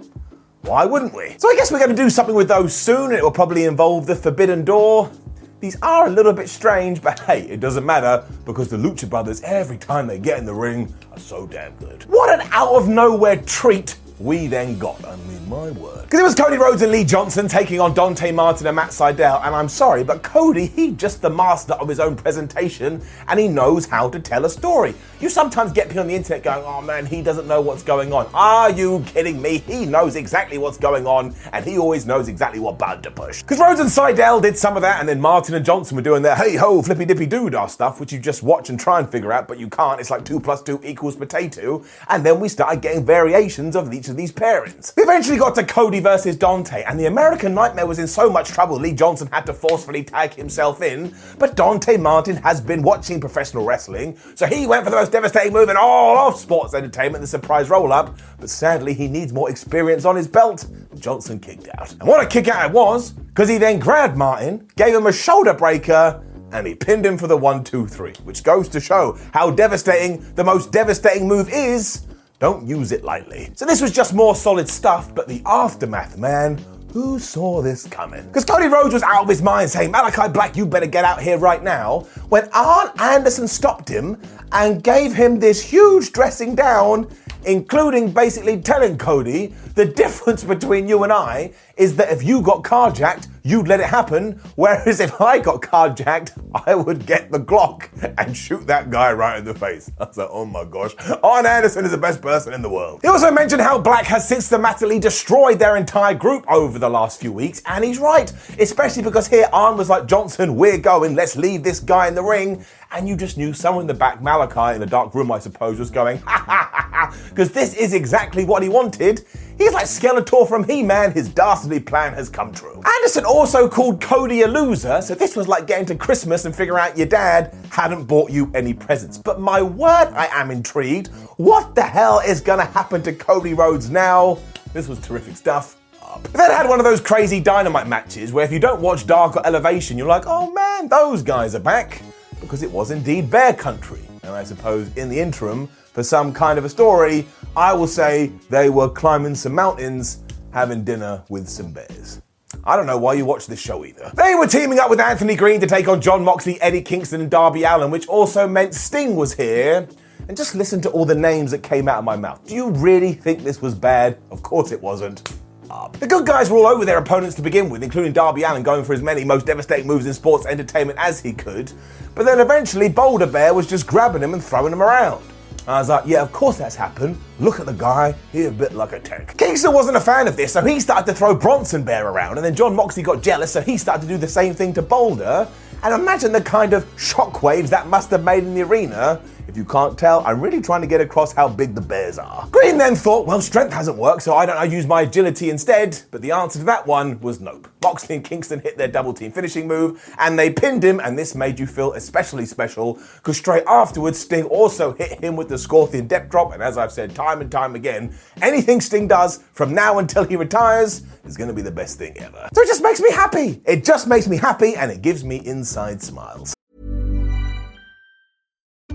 Why 0.61 0.85
wouldn't 0.85 1.13
we? 1.13 1.35
So 1.37 1.49
I 1.49 1.55
guess 1.55 1.71
we're 1.71 1.79
going 1.79 1.95
to 1.95 1.95
do 1.95 2.09
something 2.09 2.35
with 2.35 2.47
those 2.47 2.75
soon. 2.75 3.11
And 3.11 3.13
it 3.13 3.23
will 3.23 3.31
probably 3.31 3.65
involve 3.65 4.07
the 4.07 4.15
Forbidden 4.15 4.65
Door. 4.65 5.11
These 5.59 5.77
are 5.81 6.07
a 6.07 6.09
little 6.09 6.33
bit 6.33 6.49
strange, 6.49 7.01
but 7.01 7.19
hey, 7.21 7.41
it 7.43 7.59
doesn't 7.59 7.85
matter 7.85 8.23
because 8.45 8.69
the 8.69 8.77
Lucha 8.77 9.09
Brothers, 9.09 9.41
every 9.41 9.77
time 9.77 10.07
they 10.07 10.19
get 10.19 10.37
in 10.37 10.45
the 10.45 10.53
ring, 10.53 10.93
are 11.11 11.19
so 11.19 11.47
damn 11.47 11.75
good. 11.77 12.03
What 12.03 12.39
an 12.39 12.47
out 12.51 12.75
of 12.75 12.87
nowhere 12.87 13.37
treat 13.37 13.97
we 14.19 14.47
then 14.47 14.79
got. 14.79 15.03
I 15.05 15.15
mean, 15.15 15.47
my 15.47 15.71
word. 15.71 16.03
Because 16.03 16.19
it 16.19 16.23
was 16.23 16.35
Cody 16.35 16.57
Rhodes 16.57 16.81
and 16.81 16.91
Lee 16.91 17.03
Johnson 17.03 17.47
taking 17.47 17.79
on 17.79 17.93
Dante 17.93 18.31
Martin 18.31 18.65
and 18.67 18.75
Matt 18.75 18.89
Sydal, 18.89 19.45
and 19.45 19.55
I'm 19.55 19.69
sorry, 19.69 20.03
but 20.03 20.23
Cody, 20.23 20.67
he's 20.67 20.95
just 20.95 21.21
the 21.21 21.29
master 21.29 21.73
of 21.73 21.87
his 21.87 21.99
own 21.99 22.15
presentation, 22.15 23.01
and 23.27 23.39
he 23.39 23.47
knows 23.47 23.85
how 23.85 24.09
to 24.09 24.19
tell 24.19 24.45
a 24.45 24.49
story. 24.49 24.95
You 25.19 25.29
sometimes 25.29 25.71
get 25.71 25.87
people 25.87 26.01
on 26.01 26.07
the 26.07 26.15
internet 26.15 26.43
going, 26.43 26.63
oh 26.65 26.81
man, 26.81 27.05
he 27.05 27.21
doesn't 27.21 27.47
know 27.47 27.61
what's 27.61 27.83
going 27.83 28.11
on. 28.11 28.27
Are 28.33 28.71
you 28.71 29.03
kidding 29.07 29.41
me? 29.41 29.59
He 29.59 29.85
knows 29.85 30.15
exactly 30.15 30.57
what's 30.57 30.77
going 30.77 31.05
on, 31.05 31.35
and 31.53 31.63
he 31.63 31.77
always 31.77 32.05
knows 32.05 32.27
exactly 32.27 32.59
what 32.59 32.79
button 32.79 33.03
to 33.03 33.11
push. 33.11 33.41
Because 33.43 33.59
Rhodes 33.59 33.79
and 33.79 33.89
Sydal 33.89 34.41
did 34.41 34.57
some 34.57 34.75
of 34.75 34.81
that, 34.81 34.99
and 34.99 35.07
then 35.07 35.21
Martin 35.21 35.55
and 35.55 35.65
Johnson 35.65 35.95
were 35.95 36.01
doing 36.01 36.23
their 36.23 36.35
hey 36.35 36.55
ho, 36.55 36.81
flippy 36.81 37.05
dippy 37.05 37.27
doodah 37.27 37.69
stuff, 37.69 37.99
which 37.99 38.11
you 38.11 38.19
just 38.19 38.41
watch 38.41 38.69
and 38.69 38.79
try 38.79 38.99
and 38.99 39.09
figure 39.09 39.31
out, 39.31 39.47
but 39.47 39.59
you 39.59 39.67
can't. 39.67 39.99
It's 39.99 40.09
like 40.09 40.25
two 40.25 40.39
plus 40.39 40.61
two 40.63 40.79
equals 40.83 41.15
potato. 41.15 41.83
And 42.09 42.25
then 42.25 42.39
we 42.39 42.49
started 42.49 42.81
getting 42.81 43.05
variations 43.05 43.75
of 43.75 43.93
each 43.93 44.06
of 44.09 44.17
these 44.17 44.31
pairings. 44.31 44.95
We 44.95 45.03
eventually 45.03 45.37
got 45.37 45.55
to 45.55 45.63
Cody 45.63 45.99
versus 45.99 46.35
Dante, 46.35 46.83
and 46.83 46.99
the 46.99 47.05
American 47.05 47.53
Nightmare 47.53 47.85
was 47.85 47.99
in 47.99 48.07
so 48.07 48.29
much 48.29 48.49
trouble, 48.49 48.77
Lee 48.77 48.93
Johnson 48.93 49.27
had 49.31 49.45
to 49.45 49.53
forcefully 49.53 50.03
tag 50.03 50.33
himself 50.33 50.81
in. 50.81 51.13
But 51.37 51.55
Dante 51.55 51.97
Martin 51.97 52.37
has 52.37 52.61
been 52.61 52.81
watching 52.81 53.19
professional 53.19 53.65
wrestling, 53.65 54.17
so 54.35 54.45
he 54.45 54.67
went 54.67 54.83
for 54.83 54.89
the 54.89 54.95
most 54.95 55.11
devastating 55.11 55.53
move 55.53 55.69
in 55.69 55.77
all 55.77 56.17
of 56.17 56.39
sports 56.39 56.73
entertainment, 56.73 57.21
the 57.21 57.27
surprise 57.27 57.69
roll 57.69 57.91
up. 57.91 58.17
But 58.39 58.49
sadly, 58.49 58.93
he 58.93 59.07
needs 59.07 59.33
more 59.33 59.49
experience 59.49 60.05
on 60.05 60.15
his 60.15 60.27
belt. 60.27 60.65
Johnson 60.99 61.39
kicked 61.39 61.67
out. 61.77 61.91
And 61.93 62.07
what 62.07 62.23
a 62.23 62.27
kick 62.27 62.47
out 62.47 62.69
it 62.69 62.71
was, 62.71 63.11
because 63.11 63.49
he 63.49 63.57
then 63.57 63.79
grabbed 63.79 64.17
Martin, 64.17 64.67
gave 64.75 64.95
him 64.95 65.07
a 65.07 65.13
shoulder 65.13 65.53
breaker, 65.53 66.23
and 66.51 66.65
he 66.65 66.73
pinned 66.73 67.05
him 67.05 67.17
for 67.17 67.27
the 67.27 67.35
one, 67.35 67.63
two, 67.63 67.87
three, 67.87 68.13
which 68.23 68.43
goes 68.43 68.69
to 68.69 68.79
show 68.79 69.17
how 69.33 69.51
devastating 69.51 70.25
the 70.35 70.43
most 70.43 70.71
devastating 70.71 71.27
move 71.27 71.49
is. 71.51 72.06
Don't 72.39 72.67
use 72.67 72.91
it 72.91 73.03
lightly. 73.03 73.49
So 73.55 73.65
this 73.65 73.81
was 73.81 73.91
just 73.91 74.13
more 74.13 74.35
solid 74.35 74.69
stuff, 74.69 75.13
but 75.15 75.27
the 75.27 75.41
aftermath, 75.45 76.17
man. 76.17 76.63
Who 76.93 77.17
saw 77.19 77.61
this 77.61 77.85
coming? 77.87 78.25
Because 78.27 78.45
Cody 78.45 78.67
Rhodes 78.67 78.93
was 78.93 79.03
out 79.03 79.23
of 79.23 79.29
his 79.29 79.41
mind 79.41 79.69
saying, 79.69 79.91
Malakai 79.91 80.31
Black, 80.31 80.55
you 80.55 80.65
better 80.65 80.85
get 80.85 81.03
out 81.03 81.21
here 81.21 81.37
right 81.37 81.61
now. 81.61 82.01
When 82.29 82.47
Arn 82.53 82.91
Anderson 82.99 83.47
stopped 83.47 83.89
him 83.89 84.21
and 84.51 84.83
gave 84.83 85.13
him 85.13 85.39
this 85.39 85.61
huge 85.61 86.11
dressing 86.11 86.55
down, 86.55 87.09
including 87.45 88.11
basically 88.11 88.61
telling 88.61 88.97
Cody 88.97 89.47
the 89.73 89.85
difference 90.03 90.43
between 90.43 90.87
you 90.87 91.03
and 91.03 91.11
I 91.11 91.53
is 91.77 91.95
that 91.97 92.11
if 92.11 92.23
you 92.23 92.41
got 92.41 92.63
carjacked, 92.63 93.27
you'd 93.43 93.67
let 93.67 93.79
it 93.79 93.85
happen. 93.85 94.41
Whereas 94.55 94.99
if 94.99 95.21
I 95.21 95.39
got 95.39 95.61
carjacked, 95.61 96.31
I 96.65 96.75
would 96.75 97.05
get 97.05 97.31
the 97.31 97.39
Glock 97.39 97.89
and 98.17 98.35
shoot 98.35 98.67
that 98.67 98.89
guy 98.89 99.13
right 99.13 99.37
in 99.39 99.45
the 99.45 99.53
face. 99.53 99.89
I 99.99 100.05
was 100.05 100.17
like, 100.17 100.29
oh 100.31 100.45
my 100.45 100.65
gosh. 100.65 100.93
Arn 101.23 101.45
Anderson 101.45 101.85
is 101.85 101.91
the 101.91 101.97
best 101.97 102.21
person 102.21 102.53
in 102.53 102.61
the 102.61 102.69
world. 102.69 102.99
He 103.01 103.07
also 103.07 103.31
mentioned 103.31 103.61
how 103.61 103.79
Black 103.79 104.05
has 104.05 104.27
systematically 104.27 104.99
destroyed 104.99 105.59
their 105.59 105.77
entire 105.77 106.13
group 106.13 106.45
over 106.51 106.77
the 106.77 106.89
last 106.89 107.19
few 107.19 107.31
weeks, 107.31 107.61
and 107.65 107.85
he's 107.85 107.99
right. 107.99 108.31
Especially 108.59 109.03
because 109.03 109.27
here 109.27 109.47
Arn 109.53 109.77
was 109.77 109.89
like, 109.89 110.07
Johnson, 110.07 110.55
we're 110.55 110.77
going, 110.77 111.15
let's 111.15 111.35
leave 111.35 111.63
this 111.63 111.79
guy 111.79 112.07
in 112.07 112.15
the 112.15 112.23
ring. 112.23 112.65
And 112.91 113.07
you 113.07 113.17
just 113.17 113.37
knew 113.37 113.53
someone 113.53 113.81
in 113.81 113.87
the 113.87 113.93
back, 113.93 114.21
Malakai, 114.21 114.73
in 114.73 114.79
the 114.79 114.85
dark 114.85 115.13
room, 115.13 115.29
I 115.29 115.39
suppose, 115.39 115.77
was 115.77 115.91
going, 115.91 116.19
ha 116.19 116.37
ha 116.37 116.69
ha 116.71 116.89
ha, 116.89 117.17
because 117.29 117.51
this 117.51 117.73
is 117.75 117.93
exactly 117.93 118.45
what 118.45 118.63
he 118.63 118.69
wanted. 118.69 119.25
He's 119.57 119.73
like 119.73 119.85
Skeletor 119.85 120.47
from 120.47 120.63
He-Man, 120.65 121.11
his 121.13 121.29
dastardly 121.29 121.79
plan 121.79 122.13
has 122.13 122.29
come 122.29 122.53
true. 122.53 122.79
Anderson 122.97 123.25
also 123.25 123.67
called 123.67 123.99
Cody 123.99 124.43
a 124.43 124.47
loser, 124.47 125.01
so 125.01 125.15
this 125.15 125.35
was 125.35 125.47
like 125.47 125.65
getting 125.65 125.85
to 125.87 125.95
Christmas 125.95 126.45
and 126.45 126.55
figuring 126.55 126.79
out 126.79 126.95
your 126.95 127.07
dad 127.07 127.55
hadn't 127.71 128.05
bought 128.05 128.29
you 128.29 128.51
any 128.53 128.73
presents. 128.73 129.17
But 129.17 129.39
my 129.39 129.63
word, 129.63 130.13
I 130.13 130.27
am 130.31 130.51
intrigued. 130.51 131.07
What 131.37 131.73
the 131.73 131.81
hell 131.81 132.19
is 132.19 132.39
gonna 132.39 132.65
happen 132.65 133.01
to 133.03 133.13
Cody 133.13 133.55
Rhodes 133.55 133.89
now? 133.89 134.37
This 134.73 134.87
was 134.87 134.99
terrific 134.99 135.35
stuff. 135.35 135.77
Up. 136.03 136.23
Then 136.33 136.51
had 136.51 136.69
one 136.69 136.79
of 136.79 136.85
those 136.85 137.01
crazy 137.01 137.39
dynamite 137.39 137.87
matches 137.87 138.31
where 138.31 138.45
if 138.45 138.51
you 138.51 138.59
don't 138.59 138.79
watch 138.79 139.07
Dark 139.07 139.35
or 139.35 139.45
Elevation, 139.45 139.97
you're 139.97 140.07
like, 140.07 140.23
oh 140.27 140.51
man, 140.53 140.87
those 140.87 141.23
guys 141.23 141.55
are 141.55 141.59
back. 141.59 142.01
Because 142.39 142.61
it 142.61 142.71
was 142.71 142.91
indeed 142.91 143.31
Bear 143.31 143.53
Country. 143.53 144.01
And 144.21 144.31
I 144.31 144.43
suppose 144.43 144.95
in 144.95 145.09
the 145.09 145.19
interim, 145.19 145.67
for 145.97 146.03
some 146.03 146.31
kind 146.31 146.59
of 146.59 146.65
a 146.65 146.69
story, 146.69 147.25
I 147.55 147.73
will 147.73 147.87
say 147.87 148.27
they 148.51 148.69
were 148.69 148.87
climbing 148.87 149.33
some 149.33 149.55
mountains, 149.55 150.19
having 150.53 150.83
dinner 150.83 151.23
with 151.27 151.49
some 151.49 151.71
bears. 151.71 152.21
I 152.65 152.75
don't 152.75 152.85
know 152.85 152.99
why 152.99 153.15
you 153.15 153.25
watch 153.25 153.47
this 153.47 153.59
show 153.59 153.83
either. 153.83 154.11
They 154.13 154.35
were 154.35 154.45
teaming 154.45 154.77
up 154.77 154.91
with 154.91 154.99
Anthony 154.99 155.35
Greene 155.35 155.59
to 155.59 155.65
take 155.65 155.87
on 155.87 155.99
Jon 155.99 156.23
Moxley, 156.23 156.61
Eddie 156.61 156.83
Kingston, 156.83 157.21
and 157.21 157.31
Darby 157.31 157.63
Allin, 157.63 157.89
which 157.89 158.07
also 158.07 158.47
meant 158.47 158.75
Sting 158.75 159.15
was 159.15 159.33
here. 159.33 159.87
And 160.27 160.37
just 160.37 160.53
listen 160.53 160.81
to 160.81 160.89
all 160.91 161.03
the 161.03 161.15
names 161.15 161.49
that 161.49 161.63
came 161.63 161.89
out 161.89 161.97
of 161.97 162.03
my 162.03 162.15
mouth. 162.15 162.45
Do 162.45 162.53
you 162.53 162.69
really 162.69 163.13
think 163.13 163.43
this 163.43 163.59
was 163.59 163.73
bad? 163.73 164.19
Of 164.29 164.43
course 164.43 164.71
it 164.71 164.79
wasn't. 164.79 165.33
Up. 165.71 165.97
The 165.97 166.05
good 166.05 166.27
guys 166.27 166.51
were 166.51 166.57
all 166.57 166.67
over 166.67 166.85
their 166.85 166.99
opponents 166.99 167.35
to 167.37 167.41
begin 167.41 167.71
with, 167.71 167.81
including 167.81 168.13
Darby 168.13 168.43
Allin 168.43 168.61
going 168.61 168.85
for 168.85 168.93
as 168.93 169.01
many 169.01 169.25
most 169.25 169.47
devastating 169.47 169.87
moves 169.87 170.05
in 170.05 170.13
sports 170.13 170.45
entertainment 170.45 170.99
as 171.01 171.19
he 171.19 171.33
could. 171.33 171.71
But 172.13 172.25
then 172.25 172.39
eventually 172.39 172.87
Boulder 172.87 173.25
Bear 173.25 173.55
was 173.55 173.65
just 173.65 173.87
grabbing 173.87 174.21
him 174.21 174.35
and 174.35 174.43
throwing 174.43 174.71
him 174.71 174.83
around. 174.83 175.25
I 175.67 175.79
was 175.79 175.89
like, 175.89 176.05
yeah, 176.05 176.21
of 176.21 176.31
course 176.31 176.57
that's 176.57 176.75
happened. 176.75 177.17
Look 177.41 177.59
at 177.59 177.65
the 177.65 177.73
guy, 177.73 178.15
he's 178.31 178.45
a 178.45 178.51
bit 178.51 178.73
like 178.73 178.93
a 178.93 179.01
tank. 179.01 179.37
Kingston 179.37 179.73
wasn't 179.73 179.97
a 179.97 180.01
fan 180.01 180.25
of 180.25 180.37
this, 180.37 180.53
so 180.53 180.61
he 180.63 180.79
started 180.79 181.05
to 181.07 181.13
throw 181.13 181.35
Bronson 181.35 181.83
Bear 181.83 182.07
around, 182.07 182.37
and 182.37 182.45
then 182.45 182.55
Jon 182.55 182.73
Moxley 182.73 183.03
got 183.03 183.21
jealous, 183.21 183.51
so 183.51 183.59
he 183.59 183.77
started 183.77 184.03
to 184.03 184.07
do 184.07 184.17
the 184.17 184.29
same 184.29 184.53
thing 184.53 184.73
to 184.75 184.81
Boulder. 184.81 185.45
And 185.83 185.93
imagine 185.93 186.31
the 186.31 186.41
kind 186.41 186.71
of 186.71 186.85
shockwaves 186.95 187.67
that 187.69 187.87
must 187.87 188.09
have 188.11 188.23
made 188.23 188.45
in 188.45 188.55
the 188.55 188.61
arena. 188.61 189.21
You 189.57 189.65
can't 189.65 189.97
tell, 189.97 190.23
I'm 190.23 190.39
really 190.39 190.61
trying 190.61 190.81
to 190.81 190.87
get 190.87 191.01
across 191.01 191.33
how 191.33 191.49
big 191.49 191.73
the 191.73 191.81
bears 191.81 192.19
are. 192.19 192.47
Greene 192.51 192.77
then 192.77 192.95
thought, 192.95 193.25
well, 193.25 193.41
strength 193.41 193.73
hasn't 193.73 193.97
worked, 193.97 194.21
so 194.21 194.35
I 194.35 194.45
don't 194.45 194.55
I 194.55 194.65
use 194.65 194.85
my 194.85 195.01
agility 195.01 195.49
instead. 195.49 195.99
But 196.11 196.21
the 196.21 196.29
answer 196.29 196.59
to 196.59 196.65
that 196.65 196.85
one 196.85 197.19
was 197.21 197.39
nope. 197.39 197.67
Moxley 197.81 198.17
and 198.17 198.23
Kingston 198.23 198.59
hit 198.59 198.77
their 198.77 198.87
double 198.87 199.15
team 199.15 199.31
finishing 199.31 199.67
move, 199.67 200.13
and 200.19 200.37
they 200.37 200.51
pinned 200.51 200.83
him, 200.83 200.99
and 200.99 201.17
this 201.17 201.33
made 201.33 201.57
you 201.57 201.65
feel 201.65 201.93
especially 201.93 202.45
special, 202.45 202.99
because 203.15 203.37
straight 203.37 203.63
afterwards, 203.65 204.19
Sting 204.19 204.43
also 204.43 204.93
hit 204.93 205.23
him 205.23 205.35
with 205.35 205.49
the 205.49 205.57
Scorpion 205.57 206.05
Death 206.05 206.29
Drop, 206.29 206.53
and 206.53 206.61
as 206.61 206.77
I've 206.77 206.91
said 206.91 207.15
time 207.15 207.41
and 207.41 207.51
time 207.51 207.73
again, 207.73 208.15
anything 208.43 208.79
Sting 208.79 209.07
does 209.07 209.43
from 209.53 209.73
now 209.73 209.97
until 209.97 210.23
he 210.23 210.35
retires 210.35 211.01
is 211.25 211.35
going 211.35 211.49
to 211.49 211.55
be 211.55 211.63
the 211.63 211.71
best 211.71 211.97
thing 211.97 212.15
ever. 212.19 212.47
So 212.53 212.61
it 212.61 212.67
just 212.67 212.83
makes 212.83 213.01
me 213.01 213.11
happy. 213.11 213.59
It 213.65 213.83
just 213.83 214.07
makes 214.07 214.27
me 214.27 214.37
happy, 214.37 214.75
and 214.75 214.91
it 214.91 215.01
gives 215.01 215.23
me 215.23 215.37
inside 215.47 216.03
smiles. 216.03 216.56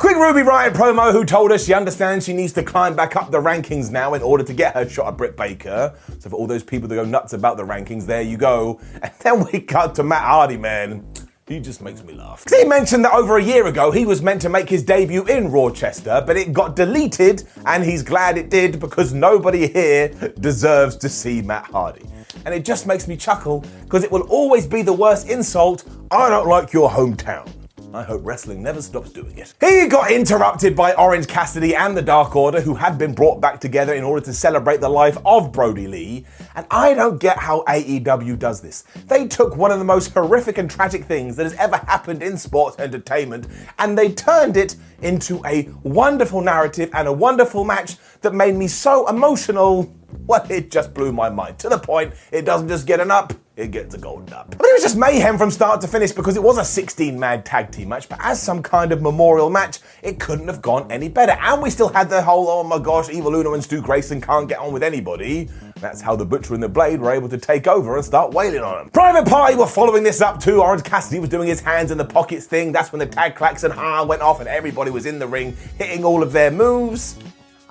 Quick 0.00 0.16
Ruby 0.16 0.40
Riott 0.40 0.72
promo 0.72 1.12
who 1.12 1.26
told 1.26 1.52
us 1.52 1.66
she 1.66 1.74
understands 1.74 2.24
she 2.24 2.32
needs 2.32 2.54
to 2.54 2.62
climb 2.62 2.96
back 2.96 3.16
up 3.16 3.30
the 3.30 3.38
rankings 3.38 3.90
now 3.90 4.14
in 4.14 4.22
order 4.22 4.42
to 4.42 4.54
get 4.54 4.72
her 4.72 4.88
shot 4.88 5.08
at 5.08 5.18
Britt 5.18 5.36
Baker. 5.36 5.94
So 6.18 6.30
for 6.30 6.36
all 6.36 6.46
those 6.46 6.64
people 6.64 6.88
that 6.88 6.94
go 6.94 7.04
nuts 7.04 7.34
about 7.34 7.58
the 7.58 7.64
rankings, 7.64 8.06
there 8.06 8.22
you 8.22 8.38
go. 8.38 8.80
And 9.02 9.12
then 9.20 9.46
we 9.52 9.60
cut 9.60 9.94
to 9.96 10.02
Matt 10.02 10.22
Hardy, 10.22 10.56
man. 10.56 11.04
He 11.50 11.58
just 11.58 11.82
makes 11.82 12.04
me 12.04 12.14
laugh. 12.14 12.44
He 12.48 12.64
mentioned 12.64 13.04
that 13.04 13.12
over 13.12 13.36
a 13.36 13.42
year 13.42 13.66
ago 13.66 13.90
he 13.90 14.06
was 14.06 14.22
meant 14.22 14.40
to 14.42 14.48
make 14.48 14.70
his 14.70 14.84
debut 14.84 15.24
in 15.24 15.50
Rochester, 15.50 16.22
but 16.24 16.36
it 16.36 16.52
got 16.52 16.76
deleted, 16.76 17.42
and 17.66 17.82
he's 17.82 18.04
glad 18.04 18.38
it 18.38 18.50
did 18.50 18.78
because 18.78 19.12
nobody 19.12 19.66
here 19.66 20.10
deserves 20.38 20.94
to 20.98 21.08
see 21.08 21.42
Matt 21.42 21.64
Hardy. 21.64 22.06
And 22.44 22.54
it 22.54 22.64
just 22.64 22.86
makes 22.86 23.08
me 23.08 23.16
chuckle 23.16 23.64
because 23.82 24.04
it 24.04 24.12
will 24.12 24.28
always 24.28 24.64
be 24.64 24.82
the 24.82 24.92
worst 24.92 25.28
insult. 25.28 25.82
I 26.12 26.28
don't 26.28 26.46
like 26.46 26.72
your 26.72 26.88
hometown. 26.88 27.50
I 27.92 28.04
hope 28.04 28.20
wrestling 28.24 28.62
never 28.62 28.80
stops 28.80 29.10
doing 29.10 29.36
it. 29.36 29.52
He 29.60 29.88
got 29.88 30.12
interrupted 30.12 30.76
by 30.76 30.92
Orange 30.94 31.26
Cassidy 31.26 31.74
and 31.74 31.96
the 31.96 32.02
Dark 32.02 32.36
Order, 32.36 32.60
who 32.60 32.74
had 32.74 32.98
been 32.98 33.14
brought 33.14 33.40
back 33.40 33.60
together 33.60 33.94
in 33.94 34.04
order 34.04 34.24
to 34.26 34.32
celebrate 34.32 34.80
the 34.80 34.88
life 34.88 35.18
of 35.24 35.50
Brodie 35.50 35.88
Lee. 35.88 36.24
And 36.54 36.66
I 36.70 36.94
don't 36.94 37.18
get 37.18 37.38
how 37.38 37.64
AEW 37.66 38.38
does 38.38 38.60
this. 38.60 38.84
They 39.08 39.26
took 39.26 39.56
one 39.56 39.72
of 39.72 39.80
the 39.80 39.84
most 39.84 40.12
horrific 40.12 40.58
and 40.58 40.70
tragic 40.70 41.04
things 41.04 41.34
that 41.36 41.44
has 41.44 41.54
ever 41.54 41.78
happened 41.78 42.22
in 42.22 42.38
sports 42.38 42.78
entertainment 42.78 43.48
and 43.78 43.98
they 43.98 44.12
turned 44.12 44.56
it 44.56 44.76
into 45.02 45.44
a 45.44 45.68
wonderful 45.82 46.40
narrative 46.42 46.90
and 46.92 47.08
a 47.08 47.12
wonderful 47.12 47.64
match 47.64 47.96
that 48.20 48.34
made 48.34 48.54
me 48.54 48.68
so 48.68 49.08
emotional. 49.08 49.92
Well, 50.26 50.46
it 50.48 50.70
just 50.70 50.94
blew 50.94 51.12
my 51.12 51.28
mind 51.28 51.58
to 51.60 51.68
the 51.68 51.78
point 51.78 52.14
it 52.30 52.44
doesn't 52.44 52.68
just 52.68 52.86
get 52.86 53.00
an 53.00 53.10
up, 53.10 53.32
it 53.60 53.72
gets 53.72 53.94
a 53.94 53.98
golden 53.98 54.32
up. 54.32 54.50
But 54.56 54.66
it 54.66 54.72
was 54.72 54.82
just 54.82 54.96
mayhem 54.96 55.36
from 55.36 55.50
start 55.50 55.80
to 55.82 55.88
finish 55.88 56.12
because 56.12 56.36
it 56.36 56.42
was 56.42 56.56
a 56.56 56.64
16 56.64 57.18
man 57.18 57.42
tag 57.42 57.70
team 57.70 57.90
match, 57.90 58.08
but 58.08 58.18
as 58.22 58.40
some 58.42 58.62
kind 58.62 58.90
of 58.90 59.02
memorial 59.02 59.50
match, 59.50 59.80
it 60.02 60.18
couldn't 60.18 60.48
have 60.48 60.62
gone 60.62 60.90
any 60.90 61.08
better. 61.08 61.32
And 61.32 61.62
we 61.62 61.68
still 61.68 61.88
had 61.88 62.08
the 62.08 62.22
whole, 62.22 62.48
oh 62.48 62.64
my 62.64 62.78
gosh, 62.78 63.10
Evil 63.10 63.34
Uno 63.34 63.52
and 63.54 63.62
Stu 63.62 63.82
Grayson 63.82 64.20
can't 64.20 64.48
get 64.48 64.58
on 64.58 64.72
with 64.72 64.82
anybody. 64.82 65.50
That's 65.76 66.00
how 66.00 66.16
the 66.16 66.24
Butcher 66.24 66.54
and 66.54 66.62
the 66.62 66.68
Blade 66.68 67.00
were 67.00 67.12
able 67.12 67.28
to 67.28 67.38
take 67.38 67.66
over 67.66 67.96
and 67.96 68.04
start 68.04 68.32
wailing 68.32 68.60
on 68.60 68.76
them. 68.76 68.90
Private 68.90 69.28
Party 69.28 69.56
were 69.56 69.66
following 69.66 70.02
this 70.02 70.20
up 70.20 70.40
too. 70.40 70.62
Orange 70.62 70.82
Cassidy 70.82 71.20
was 71.20 71.28
doing 71.28 71.48
his 71.48 71.60
hands 71.60 71.90
in 71.90 71.98
the 71.98 72.04
pockets 72.04 72.46
thing. 72.46 72.72
That's 72.72 72.92
when 72.92 72.98
the 72.98 73.06
tag 73.06 73.34
clacks 73.34 73.62
and 73.64 73.72
ha 73.72 74.04
went 74.04 74.22
off 74.22 74.40
and 74.40 74.48
everybody 74.48 74.90
was 74.90 75.04
in 75.04 75.18
the 75.18 75.26
ring 75.26 75.56
hitting 75.76 76.04
all 76.04 76.22
of 76.22 76.32
their 76.32 76.50
moves. 76.50 77.18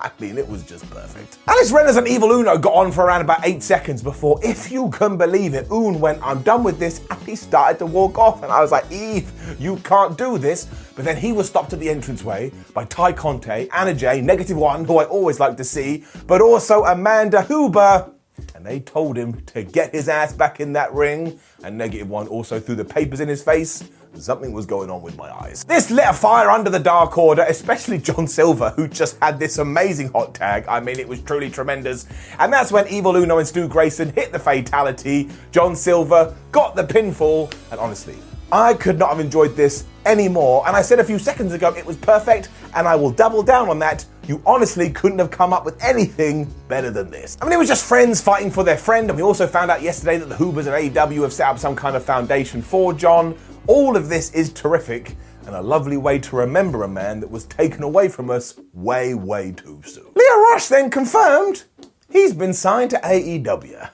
I 0.02 0.10
mean, 0.18 0.38
it 0.38 0.48
was 0.48 0.62
just 0.62 0.88
perfect. 0.90 1.36
Alex 1.46 1.70
Reynolds 1.70 1.98
and 1.98 2.08
Evil 2.08 2.32
Uno 2.32 2.56
got 2.56 2.72
on 2.72 2.90
for 2.90 3.04
around 3.04 3.20
about 3.20 3.46
eight 3.46 3.62
seconds 3.62 4.02
before, 4.02 4.40
if 4.42 4.70
you 4.70 4.88
can 4.90 5.18
believe 5.18 5.52
it, 5.52 5.70
Un 5.70 6.00
went, 6.00 6.22
I'm 6.22 6.40
done 6.42 6.64
with 6.64 6.78
this, 6.78 7.02
and 7.10 7.20
he 7.24 7.36
started 7.36 7.78
to 7.80 7.86
walk 7.86 8.18
off. 8.18 8.42
And 8.42 8.50
I 8.50 8.62
was 8.62 8.72
like, 8.72 8.90
Eve, 8.90 9.30
you 9.58 9.76
can't 9.78 10.16
do 10.16 10.38
this. 10.38 10.66
But 10.96 11.04
then 11.04 11.18
he 11.18 11.32
was 11.32 11.48
stopped 11.48 11.74
at 11.74 11.80
the 11.80 11.90
entranceway 11.90 12.50
by 12.72 12.86
Tay 12.86 13.12
Conti, 13.12 13.68
Anna 13.70 13.92
Jay, 13.92 14.22
Negative 14.22 14.56
One, 14.56 14.86
who 14.86 14.98
I 14.98 15.04
always 15.04 15.38
like 15.38 15.56
to 15.58 15.64
see, 15.64 16.04
but 16.26 16.40
also 16.40 16.84
Amanda 16.84 17.42
Huber. 17.42 18.10
And 18.54 18.64
they 18.64 18.80
told 18.80 19.18
him 19.18 19.42
to 19.46 19.62
get 19.62 19.92
his 19.92 20.08
ass 20.08 20.32
back 20.32 20.60
in 20.60 20.72
that 20.72 20.94
ring. 20.94 21.38
And 21.62 21.76
Negative 21.76 22.08
One 22.08 22.26
also 22.26 22.58
threw 22.58 22.74
the 22.74 22.86
papers 22.86 23.20
in 23.20 23.28
his 23.28 23.42
face. 23.42 23.84
Something 24.14 24.52
was 24.52 24.66
going 24.66 24.90
on 24.90 25.02
with 25.02 25.16
my 25.16 25.30
eyes. 25.30 25.64
This 25.64 25.90
lit 25.90 26.04
a 26.06 26.12
fire 26.12 26.50
under 26.50 26.68
the 26.68 26.78
Dark 26.78 27.16
Order, 27.16 27.42
especially 27.48 27.98
John 27.98 28.26
Silver, 28.26 28.70
who 28.70 28.88
just 28.88 29.16
had 29.22 29.38
this 29.38 29.58
amazing 29.58 30.08
hot 30.08 30.34
tag. 30.34 30.64
I 30.68 30.80
mean, 30.80 30.98
it 30.98 31.08
was 31.08 31.22
truly 31.22 31.48
tremendous. 31.48 32.06
And 32.38 32.52
that's 32.52 32.72
when 32.72 32.88
Evil 32.88 33.16
Uno 33.16 33.38
and 33.38 33.46
Stu 33.46 33.68
Grayson 33.68 34.12
hit 34.12 34.32
the 34.32 34.38
fatality. 34.38 35.30
John 35.52 35.76
Silver 35.76 36.34
got 36.52 36.74
the 36.74 36.84
pinfall. 36.84 37.54
And 37.70 37.80
honestly, 37.80 38.16
I 38.52 38.74
could 38.74 38.98
not 38.98 39.10
have 39.10 39.20
enjoyed 39.20 39.54
this 39.54 39.84
anymore. 40.04 40.66
And 40.66 40.76
I 40.76 40.82
said 40.82 40.98
a 40.98 41.04
few 41.04 41.18
seconds 41.18 41.52
ago 41.52 41.72
it 41.74 41.86
was 41.86 41.96
perfect, 41.96 42.48
and 42.74 42.88
I 42.88 42.96
will 42.96 43.12
double 43.12 43.42
down 43.42 43.68
on 43.68 43.78
that. 43.78 44.04
You 44.26 44.42
honestly 44.44 44.90
couldn't 44.90 45.18
have 45.18 45.30
come 45.30 45.52
up 45.52 45.64
with 45.64 45.82
anything 45.82 46.52
better 46.68 46.90
than 46.90 47.10
this. 47.10 47.38
I 47.40 47.44
mean, 47.44 47.52
it 47.52 47.58
was 47.58 47.68
just 47.68 47.84
friends 47.84 48.20
fighting 48.20 48.50
for 48.50 48.64
their 48.64 48.76
friend, 48.76 49.08
and 49.08 49.16
we 49.16 49.22
also 49.22 49.46
found 49.46 49.70
out 49.70 49.82
yesterday 49.82 50.18
that 50.18 50.28
the 50.28 50.36
Hubers 50.36 50.66
and 50.66 50.74
AEW 50.74 51.22
have 51.22 51.32
set 51.32 51.48
up 51.48 51.58
some 51.58 51.76
kind 51.76 51.96
of 51.96 52.04
foundation 52.04 52.60
for 52.60 52.92
John. 52.92 53.36
All 53.70 53.96
of 53.96 54.08
this 54.08 54.32
is 54.32 54.52
terrific 54.52 55.14
and 55.46 55.54
a 55.54 55.62
lovely 55.62 55.96
way 55.96 56.18
to 56.18 56.34
remember 56.34 56.82
a 56.82 56.88
man 56.88 57.20
that 57.20 57.30
was 57.30 57.44
taken 57.44 57.84
away 57.84 58.08
from 58.08 58.28
us 58.28 58.58
way, 58.74 59.14
way 59.14 59.52
too 59.52 59.80
soon. 59.84 60.06
Lio 60.16 60.36
Rush 60.50 60.66
then 60.66 60.90
confirmed 60.90 61.62
he's 62.10 62.34
been 62.34 62.52
signed 62.52 62.90
to 62.90 62.96
AEW. 62.96 63.90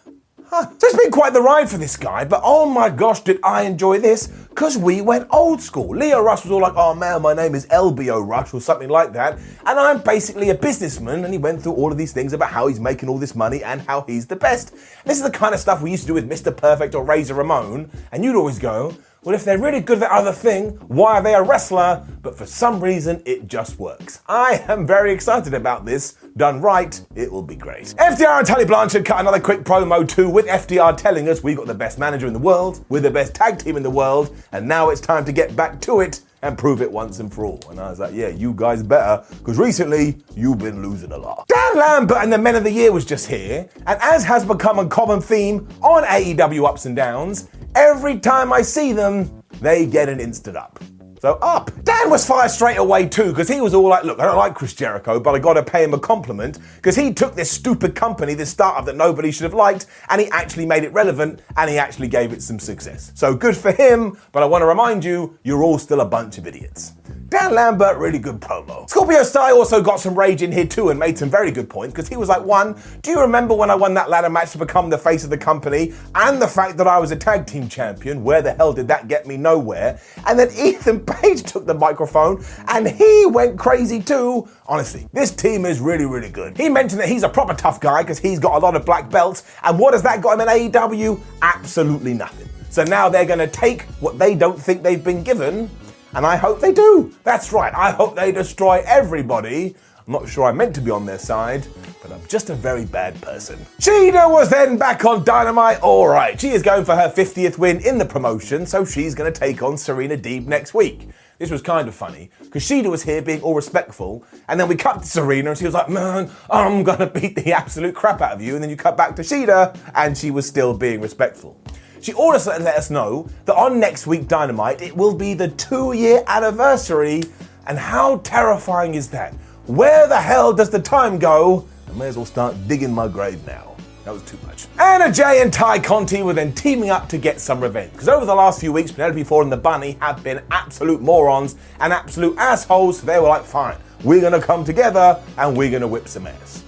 Huh. 0.46 0.70
So 0.78 0.86
it's 0.86 0.96
been 0.96 1.10
quite 1.10 1.34
the 1.34 1.42
ride 1.42 1.68
for 1.68 1.76
this 1.76 1.94
guy, 1.94 2.24
but 2.24 2.40
oh 2.42 2.64
my 2.64 2.88
gosh, 2.88 3.20
did 3.20 3.38
I 3.44 3.64
enjoy 3.64 3.98
this? 3.98 4.28
Because 4.48 4.78
we 4.78 5.02
went 5.02 5.26
old 5.30 5.60
school. 5.60 5.94
Lio 5.94 6.22
Rush 6.22 6.44
was 6.44 6.52
all 6.52 6.62
like, 6.62 6.72
oh 6.74 6.94
man, 6.94 7.20
my 7.20 7.34
name 7.34 7.54
is 7.54 7.66
LBO 7.66 8.26
Rush 8.26 8.54
or 8.54 8.62
something 8.62 8.88
like 8.88 9.12
that. 9.12 9.38
And 9.66 9.78
I'm 9.78 10.00
basically 10.00 10.48
a 10.48 10.54
businessman. 10.54 11.22
And 11.22 11.34
he 11.34 11.38
went 11.38 11.60
through 11.60 11.74
all 11.74 11.92
of 11.92 11.98
these 11.98 12.14
things 12.14 12.32
about 12.32 12.48
how 12.48 12.66
he's 12.68 12.80
making 12.80 13.10
all 13.10 13.18
this 13.18 13.34
money 13.34 13.62
and 13.62 13.82
how 13.82 14.06
he's 14.08 14.26
the 14.26 14.36
best. 14.36 14.72
This 15.04 15.18
is 15.18 15.22
the 15.22 15.30
kind 15.30 15.52
of 15.52 15.60
stuff 15.60 15.82
we 15.82 15.90
used 15.90 16.04
to 16.04 16.06
do 16.06 16.14
with 16.14 16.30
Mr. 16.30 16.56
Perfect 16.56 16.94
or 16.94 17.04
Razor 17.04 17.34
Ramon. 17.34 17.90
And 18.10 18.24
you'd 18.24 18.36
always 18.36 18.58
go, 18.58 18.96
well, 19.26 19.34
if 19.34 19.44
they're 19.44 19.58
really 19.58 19.80
good 19.80 20.00
at 20.04 20.10
other 20.12 20.30
thing, 20.30 20.68
why 20.86 21.14
are 21.14 21.22
they 21.22 21.34
a 21.34 21.42
wrestler? 21.42 22.06
But 22.22 22.38
for 22.38 22.46
some 22.46 22.80
reason, 22.80 23.20
it 23.26 23.48
just 23.48 23.76
works. 23.76 24.20
I 24.28 24.64
am 24.68 24.86
very 24.86 25.12
excited 25.12 25.52
about 25.52 25.84
this. 25.84 26.12
Done 26.36 26.60
right, 26.60 27.04
it 27.16 27.32
will 27.32 27.42
be 27.42 27.56
great. 27.56 27.86
FTR 27.98 28.38
and 28.38 28.46
Tully 28.46 28.64
Blanchard 28.64 29.04
cut 29.04 29.18
another 29.18 29.40
quick 29.40 29.64
promo 29.64 30.06
too, 30.06 30.30
with 30.30 30.46
FTR 30.46 30.96
telling 30.96 31.28
us 31.28 31.42
we've 31.42 31.56
got 31.56 31.66
the 31.66 31.74
best 31.74 31.98
manager 31.98 32.28
in 32.28 32.34
the 32.34 32.38
world, 32.38 32.84
we're 32.88 33.00
the 33.00 33.10
best 33.10 33.34
tag 33.34 33.58
team 33.58 33.76
in 33.76 33.82
the 33.82 33.90
world, 33.90 34.32
and 34.52 34.68
now 34.68 34.90
it's 34.90 35.00
time 35.00 35.24
to 35.24 35.32
get 35.32 35.56
back 35.56 35.80
to 35.80 36.02
it 36.02 36.20
and 36.42 36.56
prove 36.56 36.82
it 36.82 36.90
once 36.90 37.18
and 37.18 37.32
for 37.32 37.44
all. 37.44 37.60
And 37.70 37.80
I 37.80 37.90
was 37.90 37.98
like, 37.98 38.14
yeah, 38.14 38.28
you 38.28 38.52
guys 38.54 38.82
better, 38.82 39.24
because 39.38 39.58
recently 39.58 40.18
you've 40.34 40.58
been 40.58 40.82
losing 40.82 41.12
a 41.12 41.16
lot. 41.16 41.48
Dan 41.48 41.76
Lambert 41.76 42.18
and 42.18 42.32
the 42.32 42.38
Men 42.38 42.54
of 42.56 42.64
the 42.64 42.70
Year 42.70 42.92
was 42.92 43.04
just 43.04 43.26
here, 43.26 43.68
and 43.86 43.98
as 44.02 44.24
has 44.24 44.44
become 44.44 44.78
a 44.78 44.86
common 44.86 45.20
theme 45.20 45.68
on 45.82 46.04
AEW 46.04 46.68
ups 46.68 46.86
and 46.86 46.96
downs, 46.96 47.48
every 47.74 48.18
time 48.18 48.52
I 48.52 48.62
see 48.62 48.92
them, 48.92 49.42
they 49.60 49.86
get 49.86 50.08
an 50.08 50.20
instant 50.20 50.56
up. 50.56 50.78
So 51.26 51.40
up. 51.42 51.72
Dan 51.82 52.08
was 52.08 52.24
fired 52.24 52.52
straight 52.52 52.76
away 52.76 53.08
too, 53.08 53.30
because 53.30 53.48
he 53.48 53.60
was 53.60 53.74
all 53.74 53.88
like, 53.88 54.04
look, 54.04 54.20
I 54.20 54.26
don't 54.26 54.36
like 54.36 54.54
Chris 54.54 54.74
Jericho, 54.74 55.18
but 55.18 55.34
I 55.34 55.40
gotta 55.40 55.60
pay 55.60 55.82
him 55.82 55.92
a 55.92 55.98
compliment, 55.98 56.60
because 56.76 56.94
he 56.94 57.12
took 57.12 57.34
this 57.34 57.50
stupid 57.50 57.96
company, 57.96 58.34
this 58.34 58.50
startup 58.50 58.84
that 58.84 58.94
nobody 58.94 59.32
should 59.32 59.42
have 59.42 59.52
liked, 59.52 59.86
and 60.08 60.20
he 60.20 60.28
actually 60.30 60.66
made 60.66 60.84
it 60.84 60.92
relevant, 60.92 61.42
and 61.56 61.68
he 61.68 61.78
actually 61.78 62.06
gave 62.06 62.32
it 62.32 62.42
some 62.42 62.60
success. 62.60 63.10
So 63.16 63.34
good 63.34 63.56
for 63.56 63.72
him, 63.72 64.16
but 64.30 64.44
I 64.44 64.46
wanna 64.46 64.66
remind 64.66 65.04
you, 65.04 65.36
you're 65.42 65.64
all 65.64 65.80
still 65.80 66.00
a 66.00 66.04
bunch 66.04 66.38
of 66.38 66.46
idiots. 66.46 66.92
Dan 67.28 67.54
Lambert, 67.54 67.96
really 67.96 68.20
good 68.20 68.40
promo. 68.40 68.88
Scorpio 68.88 69.24
Sky 69.24 69.50
also 69.50 69.82
got 69.82 69.98
some 69.98 70.16
rage 70.16 70.42
in 70.42 70.52
here 70.52 70.66
too 70.66 70.90
and 70.90 70.98
made 70.98 71.18
some 71.18 71.28
very 71.28 71.50
good 71.50 71.68
points 71.68 71.92
because 71.92 72.08
he 72.08 72.16
was 72.16 72.28
like, 72.28 72.44
one, 72.44 72.80
do 73.02 73.10
you 73.10 73.20
remember 73.20 73.52
when 73.52 73.68
I 73.68 73.74
won 73.74 73.94
that 73.94 74.08
ladder 74.08 74.30
match 74.30 74.52
to 74.52 74.58
become 74.58 74.90
the 74.90 74.98
face 74.98 75.24
of 75.24 75.30
the 75.30 75.38
company 75.38 75.92
and 76.14 76.40
the 76.40 76.46
fact 76.46 76.76
that 76.76 76.86
I 76.86 76.98
was 76.98 77.10
a 77.10 77.16
tag 77.16 77.44
team 77.44 77.68
champion? 77.68 78.22
Where 78.22 78.42
the 78.42 78.52
hell 78.52 78.72
did 78.72 78.86
that 78.88 79.08
get 79.08 79.26
me? 79.26 79.36
Nowhere. 79.36 79.98
And 80.28 80.38
then 80.38 80.50
Ethan 80.56 81.00
Page 81.00 81.42
took 81.42 81.66
the 81.66 81.74
microphone 81.74 82.44
and 82.68 82.88
he 82.88 83.26
went 83.26 83.58
crazy 83.58 84.00
too. 84.00 84.48
Honestly, 84.66 85.08
this 85.12 85.32
team 85.32 85.66
is 85.66 85.80
really, 85.80 86.06
really 86.06 86.30
good. 86.30 86.56
He 86.56 86.68
mentioned 86.68 87.00
that 87.00 87.08
he's 87.08 87.24
a 87.24 87.28
proper 87.28 87.54
tough 87.54 87.80
guy 87.80 88.02
because 88.02 88.20
he's 88.20 88.38
got 88.38 88.54
a 88.54 88.58
lot 88.58 88.76
of 88.76 88.84
black 88.84 89.10
belts. 89.10 89.42
And 89.64 89.80
what 89.80 89.94
has 89.94 90.02
that 90.04 90.22
got 90.22 90.38
him 90.38 90.48
in 90.48 90.70
AEW? 90.70 91.20
Absolutely 91.42 92.14
nothing. 92.14 92.48
So 92.70 92.84
now 92.84 93.08
they're 93.08 93.26
going 93.26 93.40
to 93.40 93.48
take 93.48 93.82
what 94.00 94.16
they 94.16 94.36
don't 94.36 94.60
think 94.60 94.84
they've 94.84 95.02
been 95.02 95.24
given 95.24 95.68
and 96.16 96.24
I 96.24 96.36
hope 96.36 96.60
they 96.60 96.72
do. 96.72 97.14
That's 97.24 97.52
right, 97.52 97.72
I 97.74 97.90
hope 97.92 98.16
they 98.16 98.32
destroy 98.32 98.82
everybody. 98.86 99.76
I'm 100.06 100.12
not 100.12 100.28
sure 100.28 100.44
I 100.44 100.52
meant 100.52 100.74
to 100.76 100.80
be 100.80 100.90
on 100.90 101.04
their 101.04 101.18
side, 101.18 101.66
but 102.00 102.10
I'm 102.10 102.24
just 102.26 102.48
a 102.48 102.54
very 102.54 102.86
bad 102.86 103.20
person. 103.20 103.58
Shida 103.80 104.30
was 104.30 104.48
then 104.48 104.78
back 104.78 105.04
on 105.04 105.24
Dynamite. 105.24 105.80
All 105.82 106.08
right, 106.08 106.40
she 106.40 106.48
is 106.48 106.62
going 106.62 106.86
for 106.86 106.96
her 106.96 107.10
50th 107.10 107.58
win 107.58 107.80
in 107.80 107.98
the 107.98 108.04
promotion, 108.04 108.64
so 108.64 108.84
she's 108.84 109.14
going 109.14 109.30
to 109.30 109.38
take 109.38 109.62
on 109.62 109.76
Serena 109.76 110.16
Deeb 110.16 110.46
next 110.46 110.72
week. 110.72 111.08
This 111.38 111.50
was 111.50 111.60
kind 111.60 111.86
of 111.86 111.94
funny 111.94 112.30
because 112.40 112.62
Shida 112.62 112.86
was 112.86 113.02
here 113.02 113.20
being 113.20 113.42
all 113.42 113.54
respectful, 113.54 114.24
and 114.48 114.58
then 114.58 114.68
we 114.68 114.74
cut 114.76 115.02
to 115.02 115.06
Serena 115.06 115.50
and 115.50 115.58
she 115.58 115.66
was 115.66 115.74
like, 115.74 115.90
Man, 115.90 116.30
I'm 116.48 116.82
gonna 116.82 117.10
beat 117.10 117.36
the 117.36 117.52
absolute 117.52 117.94
crap 117.94 118.22
out 118.22 118.32
of 118.32 118.40
you. 118.40 118.54
And 118.54 118.62
then 118.62 118.70
you 118.70 118.76
cut 118.76 118.96
back 118.96 119.16
to 119.16 119.22
Shida 119.22 119.78
and 119.94 120.16
she 120.16 120.30
was 120.30 120.46
still 120.46 120.72
being 120.72 121.02
respectful. 121.02 121.60
She 122.00 122.12
also 122.12 122.50
let 122.58 122.76
us 122.76 122.90
know 122.90 123.28
that 123.44 123.56
on 123.56 123.80
next 123.80 124.06
week 124.06 124.28
Dynamite, 124.28 124.82
it 124.82 124.96
will 124.96 125.14
be 125.14 125.34
the 125.34 125.48
two 125.48 125.92
year 125.92 126.22
anniversary. 126.26 127.24
And 127.66 127.78
how 127.78 128.18
terrifying 128.18 128.94
is 128.94 129.08
that? 129.10 129.34
Where 129.66 130.06
the 130.06 130.20
hell 130.20 130.52
does 130.52 130.70
the 130.70 130.80
time 130.80 131.18
go? 131.18 131.66
I 131.88 131.92
may 131.92 132.06
as 132.08 132.16
well 132.16 132.26
start 132.26 132.54
digging 132.68 132.92
my 132.92 133.08
grave 133.08 133.44
now. 133.46 133.74
That 134.04 134.12
was 134.12 134.22
too 134.22 134.38
much. 134.46 134.68
Anna 134.78 135.12
Jay 135.12 135.42
and 135.42 135.52
Tay 135.52 135.80
Conti 135.80 136.22
were 136.22 136.32
then 136.32 136.52
teaming 136.52 136.90
up 136.90 137.08
to 137.08 137.18
get 137.18 137.40
some 137.40 137.60
revenge. 137.60 137.90
Because 137.90 138.08
over 138.08 138.24
the 138.24 138.36
last 138.36 138.60
few 138.60 138.72
weeks, 138.72 138.92
Penelope 138.92 139.24
Ford 139.24 139.46
and 139.46 139.52
the 139.52 139.56
Bunny 139.56 139.96
have 140.00 140.22
been 140.22 140.40
absolute 140.52 141.00
morons 141.00 141.56
and 141.80 141.92
absolute 141.92 142.38
assholes. 142.38 143.00
So 143.00 143.06
they 143.06 143.18
were 143.18 143.26
like, 143.26 143.42
fine, 143.42 143.76
we're 144.04 144.20
gonna 144.20 144.40
come 144.40 144.64
together 144.64 145.20
and 145.38 145.56
we're 145.56 145.72
gonna 145.72 145.88
whip 145.88 146.06
some 146.06 146.28
ass. 146.28 146.62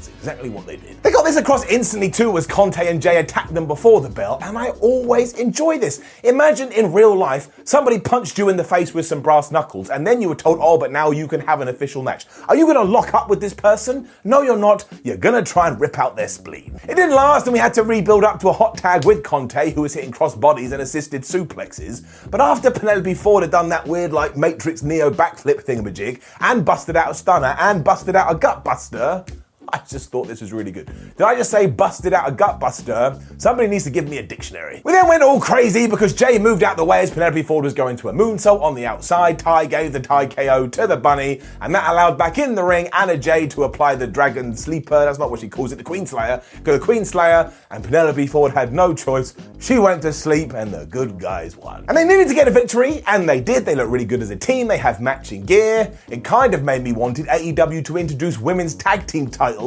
That's 0.00 0.16
exactly 0.16 0.48
what 0.48 0.66
they 0.66 0.76
did. 0.76 1.02
They 1.02 1.10
got 1.10 1.26
this 1.26 1.36
across 1.36 1.66
instantly 1.66 2.10
too 2.10 2.38
as 2.38 2.46
Conti 2.46 2.86
and 2.86 3.02
Jay 3.02 3.18
attacked 3.18 3.52
them 3.52 3.66
before 3.66 4.00
the 4.00 4.08
bell, 4.08 4.38
and 4.40 4.56
I 4.56 4.70
always 4.80 5.34
enjoy 5.34 5.76
this. 5.76 6.02
Imagine 6.24 6.72
in 6.72 6.94
real 6.94 7.14
life, 7.14 7.50
somebody 7.64 8.00
punched 8.00 8.38
you 8.38 8.48
in 8.48 8.56
the 8.56 8.64
face 8.64 8.94
with 8.94 9.04
some 9.04 9.20
brass 9.20 9.50
knuckles, 9.50 9.90
and 9.90 10.06
then 10.06 10.22
you 10.22 10.30
were 10.30 10.34
told, 10.34 10.58
oh, 10.62 10.78
but 10.78 10.90
now 10.90 11.10
you 11.10 11.28
can 11.28 11.42
have 11.42 11.60
an 11.60 11.68
official 11.68 12.02
match. 12.02 12.24
Are 12.48 12.56
you 12.56 12.66
gonna 12.66 12.82
lock 12.82 13.12
up 13.12 13.28
with 13.28 13.42
this 13.42 13.52
person? 13.52 14.08
No, 14.24 14.40
you're 14.40 14.56
not. 14.56 14.86
You're 15.04 15.18
gonna 15.18 15.42
try 15.42 15.68
and 15.68 15.78
rip 15.78 15.98
out 15.98 16.16
their 16.16 16.28
spleen. 16.28 16.80
It 16.84 16.94
didn't 16.94 17.14
last, 17.14 17.46
and 17.46 17.52
we 17.52 17.58
had 17.58 17.74
to 17.74 17.82
rebuild 17.82 18.24
up 18.24 18.40
to 18.40 18.48
a 18.48 18.54
hot 18.54 18.78
tag 18.78 19.04
with 19.04 19.22
Conti, 19.22 19.68
who 19.68 19.82
was 19.82 19.92
hitting 19.92 20.12
cross 20.12 20.34
bodies 20.34 20.72
and 20.72 20.80
assisted 20.80 21.24
suplexes. 21.24 22.30
But 22.30 22.40
after 22.40 22.70
Penelope 22.70 23.12
Ford 23.16 23.42
had 23.42 23.50
done 23.50 23.68
that 23.68 23.86
weird, 23.86 24.14
like, 24.14 24.34
Matrix 24.34 24.82
Neo 24.82 25.10
backflip 25.10 25.62
thingamajig, 25.62 26.22
and 26.40 26.64
busted 26.64 26.96
out 26.96 27.10
a 27.10 27.14
stunner, 27.14 27.54
and 27.58 27.84
busted 27.84 28.16
out 28.16 28.32
a 28.32 28.34
gut 28.34 28.64
buster, 28.64 29.26
I 29.72 29.80
just 29.88 30.10
thought 30.10 30.26
this 30.26 30.40
was 30.40 30.52
really 30.52 30.72
good. 30.72 30.86
Did 30.86 31.22
I 31.22 31.36
just 31.36 31.50
say 31.50 31.66
busted 31.66 32.12
out 32.12 32.28
a 32.28 32.32
gut 32.32 32.58
buster? 32.58 33.18
Somebody 33.38 33.68
needs 33.68 33.84
to 33.84 33.90
give 33.90 34.08
me 34.08 34.18
a 34.18 34.22
dictionary. 34.22 34.82
We 34.84 34.92
then 34.92 35.06
went 35.06 35.22
all 35.22 35.40
crazy 35.40 35.86
because 35.86 36.12
Jay 36.12 36.38
moved 36.38 36.62
out 36.62 36.76
the 36.76 36.84
way 36.84 37.00
as 37.00 37.10
Penelope 37.10 37.42
Ford 37.44 37.64
was 37.64 37.74
going 37.74 37.96
to 37.98 38.08
a 38.08 38.12
moonsault 38.12 38.60
on 38.62 38.74
the 38.74 38.86
outside. 38.86 39.38
Ty 39.38 39.66
gave 39.66 39.92
the 39.92 40.00
Ty 40.00 40.26
KO 40.26 40.66
to 40.68 40.86
the 40.86 40.96
bunny, 40.96 41.40
and 41.60 41.74
that 41.74 41.90
allowed 41.90 42.18
back 42.18 42.38
in 42.38 42.54
the 42.54 42.64
ring 42.64 42.88
Anna 42.92 43.16
Jay 43.16 43.46
to 43.48 43.64
apply 43.64 43.94
the 43.94 44.06
dragon 44.06 44.56
sleeper. 44.56 45.04
That's 45.04 45.18
not 45.18 45.30
what 45.30 45.40
she 45.40 45.48
calls 45.48 45.72
it, 45.72 45.76
the 45.76 45.84
Queen 45.84 46.06
Slayer. 46.06 46.42
Go 46.64 46.72
the 46.72 46.84
Queen 46.84 47.04
Slayer, 47.04 47.52
and 47.70 47.84
Penelope 47.84 48.26
Ford 48.26 48.52
had 48.52 48.72
no 48.72 48.92
choice. 48.94 49.34
She 49.60 49.78
went 49.78 50.02
to 50.02 50.12
sleep, 50.12 50.54
and 50.54 50.72
the 50.72 50.86
good 50.86 51.18
guys 51.18 51.56
won. 51.56 51.84
And 51.88 51.96
they 51.96 52.04
needed 52.04 52.28
to 52.28 52.34
get 52.34 52.48
a 52.48 52.50
victory, 52.50 53.02
and 53.06 53.28
they 53.28 53.40
did. 53.40 53.64
They 53.64 53.74
look 53.74 53.90
really 53.90 54.04
good 54.04 54.22
as 54.22 54.30
a 54.30 54.36
team. 54.36 54.66
They 54.66 54.78
have 54.78 55.00
matching 55.00 55.44
gear. 55.44 55.92
It 56.08 56.24
kind 56.24 56.54
of 56.54 56.64
made 56.64 56.82
me 56.82 56.92
wanted 56.92 57.26
AEW 57.26 57.84
to 57.84 57.96
introduce 57.96 58.38
women's 58.38 58.74
tag 58.74 59.06
team 59.06 59.28
titles 59.28 59.59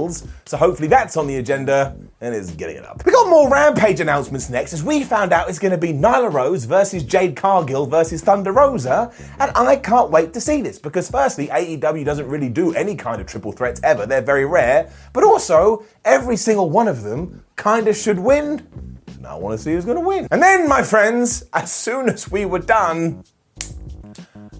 so 0.45 0.57
hopefully 0.57 0.87
that's 0.87 1.17
on 1.17 1.27
the 1.27 1.37
agenda 1.37 1.95
and 2.21 2.35
is 2.35 2.51
getting 2.51 2.77
it 2.77 2.85
up. 2.85 3.05
We 3.05 3.11
got 3.11 3.29
more 3.29 3.49
Rampage 3.49 3.99
announcements 3.99 4.49
next 4.49 4.73
as 4.73 4.83
we 4.83 5.03
found 5.03 5.33
out 5.33 5.49
it's 5.49 5.59
going 5.59 5.71
to 5.71 5.77
be 5.77 5.93
Nyla 5.93 6.31
Rose 6.31 6.65
versus 6.65 7.03
Jade 7.03 7.35
Cargill 7.35 7.85
versus 7.85 8.21
Thunder 8.21 8.51
Rosa, 8.51 9.11
and 9.39 9.51
I 9.55 9.75
can't 9.75 10.11
wait 10.11 10.33
to 10.33 10.41
see 10.41 10.61
this 10.61 10.79
because 10.79 11.09
firstly, 11.09 11.47
AEW 11.47 12.05
doesn't 12.05 12.27
really 12.27 12.49
do 12.49 12.73
any 12.73 12.95
kind 12.95 13.21
of 13.21 13.27
triple 13.27 13.51
threats 13.51 13.79
ever. 13.83 14.05
They're 14.05 14.21
very 14.21 14.45
rare, 14.45 14.91
but 15.13 15.23
also 15.23 15.85
every 16.05 16.37
single 16.37 16.69
one 16.69 16.87
of 16.87 17.03
them 17.03 17.43
kind 17.55 17.87
of 17.87 17.95
should 17.95 18.19
win. 18.19 18.99
Now 19.19 19.37
I 19.37 19.39
want 19.39 19.57
to 19.57 19.63
see 19.63 19.71
who's 19.73 19.85
going 19.85 19.97
to 19.97 20.05
win. 20.05 20.27
And 20.31 20.41
then, 20.41 20.67
my 20.67 20.83
friends, 20.83 21.45
as 21.53 21.71
soon 21.71 22.09
as 22.09 22.29
we 22.29 22.45
were 22.45 22.59
done, 22.59 23.23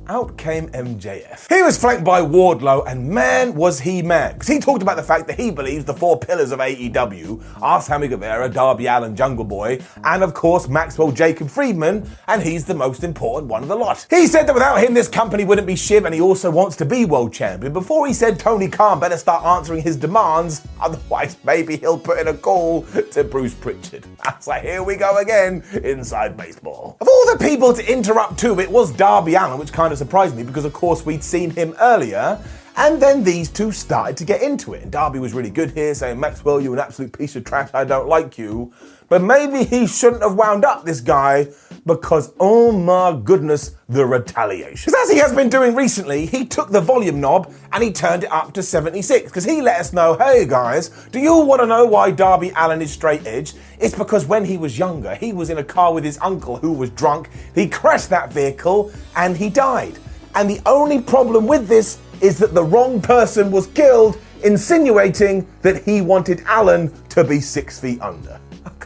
out 0.07 0.37
came 0.37 0.69
MJF. 0.69 1.53
He 1.53 1.61
was 1.61 1.77
flanked 1.77 2.03
by 2.03 2.21
Wardlow, 2.21 2.85
and 2.87 3.09
man, 3.09 3.55
was 3.55 3.79
he 3.79 4.01
mad. 4.01 4.33
Because 4.33 4.47
he 4.47 4.59
talked 4.59 4.81
about 4.81 4.97
the 4.97 5.03
fact 5.03 5.27
that 5.27 5.39
he 5.39 5.51
believes 5.51 5.85
the 5.85 5.93
four 5.93 6.19
pillars 6.19 6.51
of 6.51 6.59
AEW 6.59 7.43
are 7.61 7.81
Sammy 7.81 8.07
Guevara, 8.07 8.49
Darby 8.49 8.87
Allin, 8.87 9.15
Jungle 9.15 9.45
Boy, 9.45 9.79
and 10.03 10.23
of 10.23 10.33
course 10.33 10.67
Maxwell 10.67 11.11
Jacob 11.11 11.49
Friedman, 11.49 12.09
and 12.27 12.41
he's 12.41 12.65
the 12.65 12.75
most 12.75 13.03
important 13.03 13.49
one 13.49 13.63
of 13.63 13.69
the 13.69 13.75
lot. 13.75 14.05
He 14.09 14.27
said 14.27 14.47
that 14.47 14.53
without 14.53 14.83
him, 14.83 14.93
this 14.93 15.07
company 15.07 15.45
wouldn't 15.45 15.67
be 15.67 15.75
Shiv, 15.75 16.05
and 16.05 16.13
he 16.13 16.21
also 16.21 16.51
wants 16.51 16.75
to 16.77 16.85
be 16.85 17.05
world 17.05 17.33
champion. 17.33 17.73
Before 17.73 18.07
he 18.07 18.13
said 18.13 18.39
Tony 18.39 18.67
Khan 18.67 18.99
better 18.99 19.17
start 19.17 19.45
answering 19.45 19.81
his 19.81 19.95
demands, 19.95 20.61
otherwise 20.79 21.37
maybe 21.43 21.77
he'll 21.77 21.99
put 21.99 22.19
in 22.19 22.27
a 22.27 22.33
call 22.33 22.83
to 23.11 23.23
Bruce 23.23 23.53
Prichard. 23.53 24.05
Was 24.25 24.47
like, 24.47 24.63
here 24.63 24.83
we 24.83 24.95
go 24.95 25.17
again, 25.17 25.63
inside 25.83 26.35
baseball. 26.35 26.97
Of 26.99 27.07
all 27.07 27.31
the 27.31 27.37
people 27.43 27.73
to 27.73 27.91
interrupt 27.91 28.39
too, 28.39 28.59
it 28.59 28.69
was 28.69 28.91
Darby 28.91 29.35
Allin, 29.35 29.59
which 29.59 29.71
kind 29.71 29.92
of 29.92 29.92
surprised 29.95 30.35
me 30.35 30.43
because, 30.43 30.65
of 30.65 30.73
course, 30.73 31.05
we'd 31.05 31.23
seen 31.23 31.49
him 31.49 31.75
earlier. 31.79 32.39
And 32.75 33.01
then 33.01 33.23
these 33.23 33.49
two 33.49 33.71
started 33.71 34.17
to 34.17 34.25
get 34.25 34.41
into 34.41 34.73
it. 34.73 34.81
And 34.81 34.91
Darby 34.91 35.19
was 35.19 35.33
really 35.33 35.51
good 35.51 35.71
here, 35.71 35.93
saying, 35.93 36.19
Maxwell, 36.19 36.59
you're 36.59 36.73
an 36.73 36.79
absolute 36.79 37.15
piece 37.15 37.35
of 37.35 37.43
trash. 37.43 37.69
I 37.73 37.83
don't 37.83 38.07
like 38.07 38.37
you. 38.37 38.73
But 39.09 39.21
maybe 39.21 39.63
he 39.63 39.85
shouldn't 39.85 40.23
have 40.23 40.35
wound 40.35 40.65
up 40.65 40.83
this 40.83 40.99
guy 40.99 41.49
because, 41.85 42.33
oh 42.39 42.71
my 42.71 43.19
goodness, 43.23 43.75
the 43.89 44.05
retaliation. 44.05 44.91
Because 44.91 45.09
as 45.09 45.11
he 45.11 45.19
has 45.19 45.33
been 45.33 45.49
doing 45.49 45.75
recently, 45.75 46.25
he 46.25 46.45
took 46.45 46.69
the 46.69 46.81
volume 46.81 47.19
knob 47.19 47.53
and 47.71 47.83
he 47.83 47.91
turned 47.91 48.23
it 48.23 48.31
up 48.31 48.53
to 48.53 48.63
76 48.63 49.25
because 49.25 49.43
he 49.43 49.61
let 49.61 49.79
us 49.79 49.93
know, 49.93 50.15
hey 50.17 50.45
guys, 50.45 50.89
do 51.11 51.19
you 51.19 51.35
want 51.37 51.61
to 51.61 51.67
know 51.67 51.85
why 51.85 52.11
Darby 52.11 52.51
Allin 52.55 52.81
is 52.81 52.91
straight 52.91 53.25
edge? 53.27 53.53
It's 53.79 53.95
because 53.95 54.25
when 54.25 54.45
he 54.45 54.57
was 54.57 54.77
younger, 54.77 55.15
he 55.15 55.33
was 55.33 55.49
in 55.49 55.57
a 55.57 55.63
car 55.63 55.93
with 55.93 56.03
his 56.03 56.17
uncle 56.21 56.57
who 56.57 56.71
was 56.71 56.89
drunk. 56.91 57.29
He 57.53 57.67
crashed 57.67 58.09
that 58.09 58.31
vehicle 58.31 58.91
and 59.15 59.35
he 59.35 59.49
died. 59.49 59.99
And 60.35 60.49
the 60.49 60.61
only 60.65 61.01
problem 61.01 61.45
with 61.45 61.67
this 61.67 61.99
is 62.21 62.39
that 62.39 62.53
the 62.53 62.63
wrong 62.63 63.01
person 63.01 63.51
was 63.51 63.67
killed, 63.67 64.17
insinuating 64.43 65.45
that 65.61 65.83
he 65.83 66.01
wanted 66.01 66.41
Allin 66.47 66.91
to 67.09 67.23
be 67.23 67.39
six 67.39 67.79
feet 67.79 68.01
under. 68.01 68.39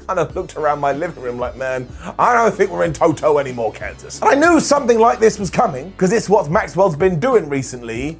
Kind 0.06 0.20
of 0.20 0.36
looked 0.36 0.56
around 0.56 0.80
my 0.80 0.92
living 0.94 1.24
room 1.24 1.38
like, 1.38 1.56
man, 1.56 1.88
I 2.20 2.34
don't 2.34 2.54
think 2.54 2.72
we're 2.72 2.86
in 2.86 2.94
Toto 2.94 3.38
anymore, 3.38 3.72
Kansas. 3.72 4.22
And 4.22 4.30
I 4.30 4.36
knew 4.36 4.60
something 4.60 5.00
like 5.00 5.20
this 5.20 5.40
was 5.40 5.50
coming 5.50 5.90
because 5.92 6.14
it's 6.14 6.30
what 6.30 6.50
Maxwell's 6.50 6.96
been 6.96 7.20
doing 7.20 7.50
recently 7.50 8.20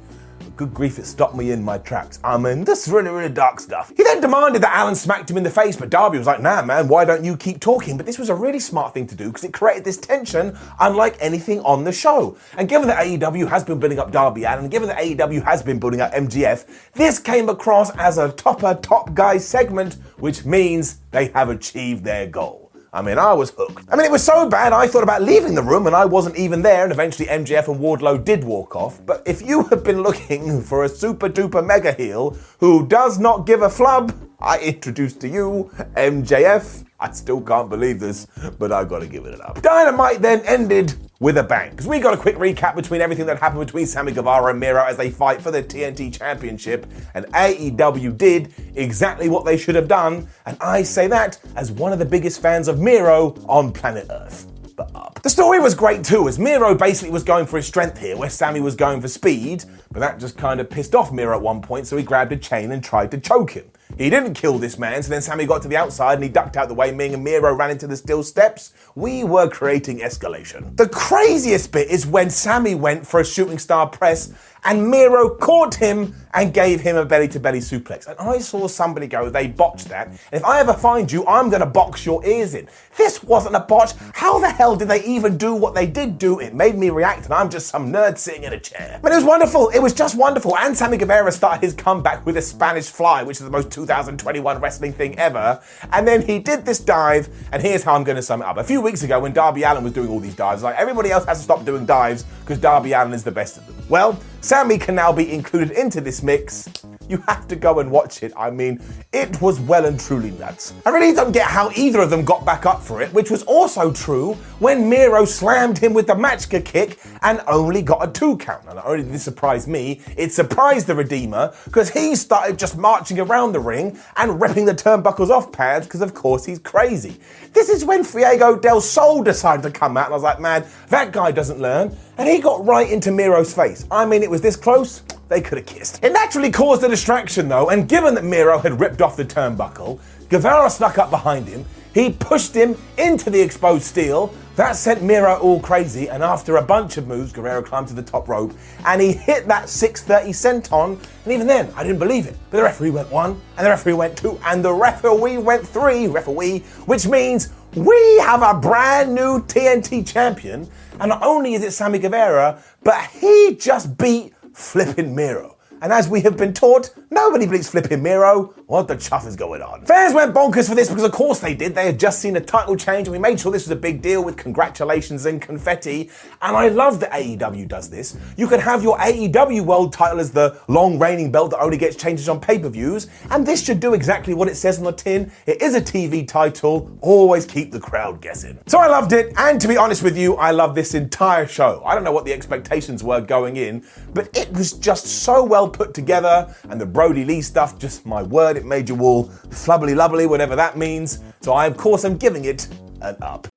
Good 0.58 0.74
grief, 0.74 0.98
it 0.98 1.06
stopped 1.06 1.36
me 1.36 1.52
in 1.52 1.62
my 1.62 1.78
tracks. 1.78 2.18
I 2.24 2.36
mean, 2.36 2.64
this 2.64 2.84
is 2.84 2.92
really, 2.92 3.10
really 3.10 3.32
dark 3.32 3.60
stuff. 3.60 3.92
He 3.96 4.02
then 4.02 4.20
demanded 4.20 4.60
that 4.62 4.76
Allin 4.76 4.96
smacked 4.96 5.30
him 5.30 5.36
in 5.36 5.44
the 5.44 5.50
face, 5.50 5.76
but 5.76 5.88
Darby 5.88 6.18
was 6.18 6.26
like, 6.26 6.42
nah, 6.42 6.62
man, 6.62 6.88
why 6.88 7.04
don't 7.04 7.22
you 7.22 7.36
keep 7.36 7.60
talking? 7.60 7.96
But 7.96 8.06
this 8.06 8.18
was 8.18 8.28
a 8.28 8.34
really 8.34 8.58
smart 8.58 8.92
thing 8.92 9.06
to 9.06 9.14
do 9.14 9.28
because 9.28 9.44
it 9.44 9.52
created 9.52 9.84
this 9.84 9.98
tension 9.98 10.58
unlike 10.80 11.16
anything 11.20 11.60
on 11.60 11.84
the 11.84 11.92
show. 11.92 12.36
And 12.56 12.68
given 12.68 12.88
that 12.88 13.06
AEW 13.06 13.48
has 13.48 13.62
been 13.62 13.78
building 13.78 14.00
up 14.00 14.10
Darby 14.10 14.42
Allin, 14.42 14.64
and 14.64 14.70
given 14.72 14.88
that 14.88 14.98
AEW 14.98 15.44
has 15.44 15.62
been 15.62 15.78
building 15.78 16.00
up 16.00 16.10
MJF, 16.10 16.66
this 16.94 17.20
came 17.20 17.48
across 17.48 17.90
as 17.96 18.18
a 18.18 18.32
topper 18.32 18.74
top 18.82 19.14
guy 19.14 19.38
segment, 19.38 19.94
which 20.16 20.44
means 20.44 20.98
they 21.12 21.26
have 21.26 21.50
achieved 21.50 22.02
their 22.02 22.26
goal. 22.26 22.67
I 22.92 23.02
mean, 23.02 23.18
I 23.18 23.34
was 23.34 23.50
hooked. 23.50 23.84
I 23.90 23.96
mean, 23.96 24.06
it 24.06 24.12
was 24.12 24.24
so 24.24 24.48
bad 24.48 24.72
I 24.72 24.86
thought 24.86 25.02
about 25.02 25.22
leaving 25.22 25.54
the 25.54 25.62
room 25.62 25.86
and 25.86 25.94
I 25.94 26.06
wasn't 26.06 26.36
even 26.36 26.62
there, 26.62 26.84
and 26.84 26.92
eventually 26.92 27.28
MJF 27.28 27.68
and 27.68 27.80
Wardlow 27.80 28.24
did 28.24 28.44
walk 28.44 28.74
off. 28.74 29.04
But 29.04 29.22
if 29.26 29.42
you 29.42 29.64
have 29.64 29.84
been 29.84 30.02
looking 30.02 30.62
for 30.68 30.84
a 30.84 30.88
super 30.88 31.28
duper 31.28 31.64
mega 31.64 31.92
heel 31.92 32.36
who 32.60 32.86
does 32.86 33.18
not 33.18 33.46
give 33.46 33.62
a 33.62 33.68
flub, 33.68 34.14
I 34.40 34.58
introduce 34.60 35.14
to 35.14 35.28
you 35.28 35.70
MJF. 35.96 36.84
I 37.00 37.12
still 37.12 37.40
can't 37.40 37.68
believe 37.68 38.00
this, 38.00 38.26
but 38.58 38.72
I 38.72 38.84
gotta 38.84 39.06
give 39.06 39.24
it 39.24 39.40
up. 39.40 39.62
Dynamite 39.62 40.20
then 40.20 40.40
ended 40.40 40.94
with 41.20 41.38
a 41.38 41.42
bang. 41.42 41.70
Because 41.70 41.86
we 41.86 42.00
got 42.00 42.14
a 42.14 42.16
quick 42.16 42.36
recap 42.36 42.74
between 42.74 43.00
everything 43.00 43.26
that 43.26 43.38
happened 43.38 43.64
between 43.64 43.86
Sammy 43.86 44.12
Guevara 44.12 44.50
and 44.50 44.60
Miro 44.60 44.84
as 44.84 44.96
they 44.96 45.10
fight 45.10 45.40
for 45.40 45.50
the 45.50 45.62
TNT 45.62 46.16
Championship, 46.16 46.86
and 47.14 47.26
AEW 47.26 48.16
did 48.16 48.52
exactly 48.74 49.28
what 49.28 49.44
they 49.44 49.56
should 49.56 49.74
have 49.74 49.88
done, 49.88 50.28
and 50.46 50.56
I 50.60 50.82
say 50.82 51.06
that 51.08 51.38
as 51.56 51.70
one 51.70 51.92
of 51.92 51.98
the 51.98 52.04
biggest 52.04 52.40
fans 52.40 52.68
of 52.68 52.80
Miro 52.80 53.34
on 53.48 53.72
planet 53.72 54.06
Earth. 54.10 54.46
But 54.76 54.94
up. 54.94 55.20
The 55.22 55.30
story 55.30 55.58
was 55.58 55.74
great 55.74 56.04
too, 56.04 56.28
as 56.28 56.38
Miro 56.38 56.74
basically 56.74 57.10
was 57.10 57.24
going 57.24 57.46
for 57.46 57.56
his 57.56 57.66
strength 57.66 57.98
here, 57.98 58.16
where 58.16 58.30
Sammy 58.30 58.60
was 58.60 58.76
going 58.76 59.00
for 59.00 59.08
speed, 59.08 59.64
but 59.90 59.98
that 60.00 60.20
just 60.20 60.36
kind 60.36 60.60
of 60.60 60.70
pissed 60.70 60.94
off 60.94 61.12
Miro 61.12 61.36
at 61.36 61.42
one 61.42 61.60
point, 61.60 61.86
so 61.88 61.96
he 61.96 62.04
grabbed 62.04 62.30
a 62.32 62.36
chain 62.36 62.70
and 62.70 62.82
tried 62.82 63.10
to 63.10 63.18
choke 63.18 63.50
him. 63.50 63.68
He 63.96 64.10
didn't 64.10 64.34
kill 64.34 64.58
this 64.58 64.78
man, 64.78 65.02
so 65.02 65.10
then 65.10 65.22
Sammy 65.22 65.46
got 65.46 65.62
to 65.62 65.68
the 65.68 65.76
outside 65.76 66.14
and 66.14 66.22
he 66.22 66.28
ducked 66.28 66.56
out 66.56 66.68
the 66.68 66.74
way. 66.74 66.92
Ming 66.92 67.14
and 67.14 67.24
Miro 67.24 67.54
ran 67.54 67.70
into 67.70 67.86
the 67.86 67.96
steel 67.96 68.22
steps. 68.22 68.72
We 68.94 69.24
were 69.24 69.48
creating 69.48 70.00
escalation. 70.00 70.76
The 70.76 70.88
craziest 70.88 71.72
bit 71.72 71.88
is 71.88 72.06
when 72.06 72.30
Sammy 72.30 72.74
went 72.74 73.06
for 73.06 73.20
a 73.20 73.24
shooting 73.24 73.58
star 73.58 73.88
press 73.88 74.32
and 74.64 74.90
Miro 74.90 75.30
caught 75.30 75.74
him 75.74 76.14
and 76.34 76.52
gave 76.52 76.80
him 76.80 76.96
a 76.96 77.04
belly 77.04 77.28
to 77.28 77.40
belly 77.40 77.60
suplex. 77.60 78.06
And 78.06 78.18
I 78.18 78.38
saw 78.38 78.68
somebody 78.68 79.06
go, 79.06 79.30
they 79.30 79.46
botched 79.46 79.88
that. 79.88 80.08
And 80.08 80.18
if 80.32 80.44
I 80.44 80.60
ever 80.60 80.74
find 80.74 81.10
you, 81.10 81.26
I'm 81.26 81.48
going 81.48 81.60
to 81.60 81.66
box 81.66 82.04
your 82.04 82.24
ears 82.24 82.54
in. 82.54 82.68
This 82.96 83.22
wasn't 83.22 83.56
a 83.56 83.60
botch. 83.60 83.92
How 84.12 84.38
the 84.38 84.50
hell 84.50 84.76
did 84.76 84.88
they 84.88 85.02
even 85.04 85.36
do 85.36 85.54
what 85.54 85.74
they 85.74 85.86
did 85.86 86.18
do? 86.18 86.38
It 86.40 86.54
made 86.54 86.76
me 86.76 86.90
react, 86.90 87.24
and 87.24 87.34
I'm 87.34 87.48
just 87.48 87.68
some 87.68 87.92
nerd 87.92 88.18
sitting 88.18 88.44
in 88.44 88.52
a 88.52 88.60
chair. 88.60 88.98
But 89.02 89.12
it 89.12 89.16
was 89.16 89.24
wonderful. 89.24 89.70
It 89.70 89.80
was 89.80 89.94
just 89.94 90.16
wonderful. 90.16 90.56
And 90.58 90.76
Sammy 90.76 90.96
Guevara 90.96 91.32
started 91.32 91.62
his 91.62 91.74
comeback 91.74 92.24
with 92.26 92.36
a 92.36 92.42
Spanish 92.42 92.88
fly, 92.88 93.22
which 93.22 93.38
is 93.38 93.44
the 93.44 93.50
most 93.50 93.70
2021 93.70 94.60
wrestling 94.60 94.92
thing 94.92 95.18
ever. 95.18 95.60
And 95.92 96.06
then 96.06 96.22
he 96.22 96.38
did 96.38 96.64
this 96.64 96.78
dive, 96.78 97.28
and 97.52 97.62
here's 97.62 97.82
how 97.82 97.94
I'm 97.94 98.04
going 98.04 98.16
to 98.16 98.22
sum 98.22 98.42
it 98.42 98.46
up. 98.46 98.58
A 98.58 98.64
few 98.64 98.80
weeks 98.80 99.02
ago, 99.02 99.20
when 99.20 99.32
Darby 99.32 99.62
Allin 99.62 99.84
was 99.84 99.92
doing 99.92 100.08
all 100.08 100.20
these 100.20 100.36
dives, 100.36 100.62
like 100.62 100.76
everybody 100.76 101.10
else 101.10 101.24
has 101.24 101.38
to 101.38 101.44
stop 101.44 101.64
doing 101.64 101.86
dives 101.86 102.24
because 102.40 102.58
Darby 102.58 102.92
Allin 102.92 103.14
is 103.14 103.24
the 103.24 103.32
best 103.32 103.56
of 103.56 103.66
them. 103.66 103.77
Well, 103.88 104.20
Sammy 104.42 104.76
can 104.76 104.94
now 104.94 105.12
be 105.14 105.32
included 105.32 105.70
into 105.70 106.02
this 106.02 106.22
mix. 106.22 106.68
You 107.08 107.24
have 107.26 107.48
to 107.48 107.56
go 107.56 107.80
and 107.80 107.90
watch 107.90 108.22
it. 108.22 108.32
I 108.36 108.50
mean, 108.50 108.82
it 109.12 109.40
was 109.40 109.58
well 109.60 109.86
and 109.86 109.98
truly 109.98 110.30
nuts. 110.32 110.74
I 110.84 110.90
really 110.90 111.14
don't 111.14 111.32
get 111.32 111.46
how 111.46 111.70
either 111.74 112.00
of 112.00 112.10
them 112.10 112.22
got 112.22 112.44
back 112.44 112.66
up 112.66 112.82
for 112.82 113.00
it, 113.00 113.10
which 113.14 113.30
was 113.30 113.42
also 113.44 113.90
true 113.90 114.34
when 114.58 114.90
Miro 114.90 115.24
slammed 115.24 115.78
him 115.78 115.94
with 115.94 116.06
the 116.06 116.12
Machka 116.12 116.62
kick 116.62 117.00
and 117.22 117.40
only 117.46 117.80
got 117.80 118.06
a 118.06 118.12
two 118.12 118.36
count. 118.36 118.62
And 118.66 118.76
not 118.76 118.84
only 118.84 119.04
did 119.04 119.12
this 119.12 119.22
surprise 119.22 119.66
me, 119.66 120.02
it 120.18 120.32
surprised 120.32 120.86
the 120.86 120.94
Redeemer 120.94 121.54
because 121.64 121.88
he 121.88 122.14
started 122.14 122.58
just 122.58 122.76
marching 122.76 123.18
around 123.18 123.52
the 123.52 123.60
ring 123.60 123.98
and 124.18 124.38
ripping 124.38 124.66
the 124.66 124.74
turnbuckles 124.74 125.30
off 125.30 125.50
pads 125.50 125.86
because, 125.86 126.02
of 126.02 126.12
course, 126.12 126.44
he's 126.44 126.58
crazy. 126.58 127.18
This 127.54 127.70
is 127.70 127.86
when 127.86 128.04
Fuego 128.04 128.54
del 128.54 128.82
Sol 128.82 129.22
decided 129.22 129.62
to 129.62 129.70
come 129.70 129.96
out, 129.96 130.06
and 130.06 130.12
I 130.12 130.16
was 130.16 130.22
like, 130.22 130.40
man, 130.40 130.66
that 130.90 131.10
guy 131.12 131.32
doesn't 131.32 131.58
learn. 131.58 131.96
And 132.18 132.28
he 132.28 132.40
got 132.40 132.66
right 132.66 132.90
into 132.90 133.12
Miro's 133.12 133.54
face. 133.54 133.86
I 133.92 134.04
mean, 134.04 134.24
it 134.24 134.30
was 134.30 134.40
this 134.40 134.56
close, 134.56 135.04
they 135.28 135.40
could 135.40 135.58
have 135.58 135.66
kissed. 135.66 136.02
It 136.02 136.12
naturally 136.12 136.50
caused 136.50 136.82
a 136.82 136.88
distraction 136.88 137.48
though, 137.48 137.70
and 137.70 137.88
given 137.88 138.14
that 138.16 138.24
Miro 138.24 138.58
had 138.58 138.80
ripped 138.80 139.00
off 139.00 139.16
the 139.16 139.24
turnbuckle, 139.24 140.00
Guevara 140.28 140.68
snuck 140.68 140.98
up 140.98 141.10
behind 141.10 141.46
him. 141.46 141.64
He 141.94 142.10
pushed 142.10 142.54
him 142.54 142.76
into 142.96 143.30
the 143.30 143.40
exposed 143.40 143.84
steel. 143.84 144.34
That 144.56 144.72
sent 144.72 145.02
Miro 145.02 145.36
all 145.36 145.60
crazy, 145.60 146.08
and 146.10 146.22
after 146.22 146.56
a 146.56 146.62
bunch 146.62 146.96
of 146.96 147.06
moves, 147.06 147.32
Guerrero 147.32 147.62
climbed 147.62 147.88
to 147.88 147.94
the 147.94 148.02
top 148.02 148.28
rope 148.28 148.52
and 148.84 149.00
he 149.00 149.12
hit 149.12 149.46
that 149.46 149.68
630 149.68 150.32
senton. 150.32 150.98
And 151.24 151.32
even 151.32 151.46
then, 151.46 151.72
I 151.76 151.84
didn't 151.84 152.00
believe 152.00 152.26
it. 152.26 152.36
But 152.50 152.58
the 152.58 152.62
referee 152.64 152.90
went 152.90 153.10
one, 153.10 153.40
and 153.56 153.64
the 153.64 153.70
referee 153.70 153.92
went 153.92 154.18
two, 154.18 154.38
and 154.44 154.64
the 154.64 154.72
referee 154.72 155.38
went 155.38 155.66
three, 155.66 156.08
referee, 156.08 156.60
which 156.86 157.06
means 157.06 157.52
we 157.74 158.18
have 158.18 158.42
a 158.42 158.58
brand 158.58 159.14
new 159.14 159.42
TNT 159.42 160.06
champion. 160.06 160.68
And 161.00 161.10
not 161.10 161.22
only 161.22 161.54
is 161.54 161.62
it 161.62 161.72
Sammy 161.72 161.98
Guevara, 161.98 162.62
but 162.82 163.00
he 163.10 163.56
just 163.58 163.96
beat 163.96 164.34
flipping 164.52 165.14
Miro. 165.14 165.56
And 165.80 165.92
as 165.92 166.08
we 166.08 166.20
have 166.22 166.36
been 166.36 166.52
taught, 166.52 166.92
nobody 167.10 167.46
beats 167.46 167.70
flipping 167.70 168.02
Miro. 168.02 168.54
What 168.68 168.86
the 168.86 168.96
chuff 168.96 169.26
is 169.26 169.34
going 169.34 169.62
on? 169.62 169.86
Fans 169.86 170.12
went 170.12 170.34
bonkers 170.34 170.68
for 170.68 170.74
this 170.74 170.90
because, 170.90 171.02
of 171.02 171.10
course, 171.10 171.40
they 171.40 171.54
did. 171.54 171.74
They 171.74 171.86
had 171.86 171.98
just 171.98 172.18
seen 172.18 172.36
a 172.36 172.40
title 172.40 172.76
change, 172.76 173.08
and 173.08 173.12
we 173.12 173.18
made 173.18 173.40
sure 173.40 173.50
this 173.50 173.64
was 173.64 173.70
a 173.70 173.80
big 173.80 174.02
deal 174.02 174.22
with 174.22 174.36
congratulations 174.36 175.24
and 175.24 175.40
confetti. 175.40 176.10
And 176.42 176.54
I 176.54 176.68
love 176.68 177.00
that 177.00 177.10
AEW 177.12 177.66
does 177.66 177.88
this. 177.88 178.14
You 178.36 178.46
can 178.46 178.60
have 178.60 178.82
your 178.82 178.98
AEW 178.98 179.64
World 179.64 179.94
title 179.94 180.20
as 180.20 180.32
the 180.32 180.60
long 180.68 180.98
reigning 180.98 181.32
belt 181.32 181.52
that 181.52 181.60
only 181.60 181.78
gets 181.78 181.96
changes 181.96 182.28
on 182.28 182.40
pay 182.40 182.58
per 182.58 182.68
views, 182.68 183.06
and 183.30 183.46
this 183.46 183.64
should 183.64 183.80
do 183.80 183.94
exactly 183.94 184.34
what 184.34 184.48
it 184.48 184.56
says 184.56 184.76
on 184.76 184.84
the 184.84 184.92
tin. 184.92 185.32
It 185.46 185.62
is 185.62 185.74
a 185.74 185.80
TV 185.80 186.28
title. 186.28 186.94
Always 187.00 187.46
keep 187.46 187.72
the 187.72 187.80
crowd 187.80 188.20
guessing. 188.20 188.58
So 188.66 188.78
I 188.78 188.88
loved 188.88 189.14
it, 189.14 189.32
and 189.38 189.58
to 189.62 189.66
be 189.66 189.78
honest 189.78 190.02
with 190.02 190.18
you, 190.18 190.34
I 190.34 190.50
love 190.50 190.74
this 190.74 190.92
entire 190.92 191.46
show. 191.46 191.82
I 191.86 191.94
don't 191.94 192.04
know 192.04 192.12
what 192.12 192.26
the 192.26 192.34
expectations 192.34 193.02
were 193.02 193.22
going 193.22 193.56
in, 193.56 193.82
but 194.12 194.28
it 194.36 194.52
was 194.52 194.72
just 194.74 195.06
so 195.06 195.42
well 195.42 195.70
put 195.70 195.94
together, 195.94 196.54
and 196.68 196.78
the 196.78 196.84
Brodie 196.84 197.24
Lee 197.24 197.40
stuff, 197.40 197.78
just 197.78 198.04
my 198.04 198.22
word, 198.22 198.57
it 198.58 198.66
made 198.66 198.88
you 198.88 199.00
all 199.00 199.24
flubbly 199.48 199.96
lubbly, 199.96 200.26
whatever 200.26 200.56
that 200.56 200.76
means. 200.76 201.18
So 201.40 201.54
I, 201.54 201.66
of 201.66 201.76
course, 201.76 202.04
am 202.04 202.18
giving 202.18 202.44
it 202.44 202.68
an 203.00 203.16
up. 203.22 203.48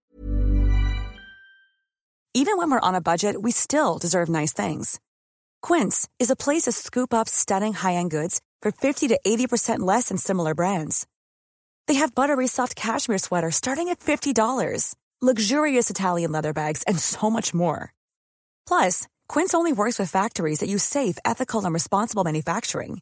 Even 2.33 2.55
when 2.57 2.71
we're 2.71 2.87
on 2.87 2.95
a 2.95 3.01
budget, 3.01 3.41
we 3.41 3.51
still 3.51 3.97
deserve 3.97 4.29
nice 4.29 4.53
things. 4.53 5.01
Quince 5.61 6.07
is 6.17 6.29
a 6.29 6.35
place 6.35 6.63
to 6.63 6.71
scoop 6.71 7.13
up 7.13 7.27
stunning 7.27 7.73
high 7.73 7.95
end 7.95 8.09
goods 8.09 8.39
for 8.61 8.71
50 8.71 9.09
to 9.09 9.19
80% 9.27 9.79
less 9.79 10.07
than 10.07 10.17
similar 10.17 10.55
brands. 10.55 11.05
They 11.87 11.95
have 11.95 12.15
buttery 12.15 12.47
soft 12.47 12.75
cashmere 12.75 13.17
sweaters 13.17 13.57
starting 13.57 13.89
at 13.89 13.99
$50, 13.99 14.95
luxurious 15.21 15.89
Italian 15.89 16.31
leather 16.31 16.53
bags, 16.53 16.83
and 16.83 16.97
so 16.97 17.29
much 17.29 17.53
more. 17.53 17.93
Plus, 18.65 19.07
Quince 19.27 19.53
only 19.53 19.73
works 19.73 19.99
with 19.99 20.09
factories 20.09 20.59
that 20.59 20.69
use 20.69 20.83
safe, 20.83 21.17
ethical, 21.25 21.65
and 21.65 21.73
responsible 21.73 22.23
manufacturing. 22.23 23.01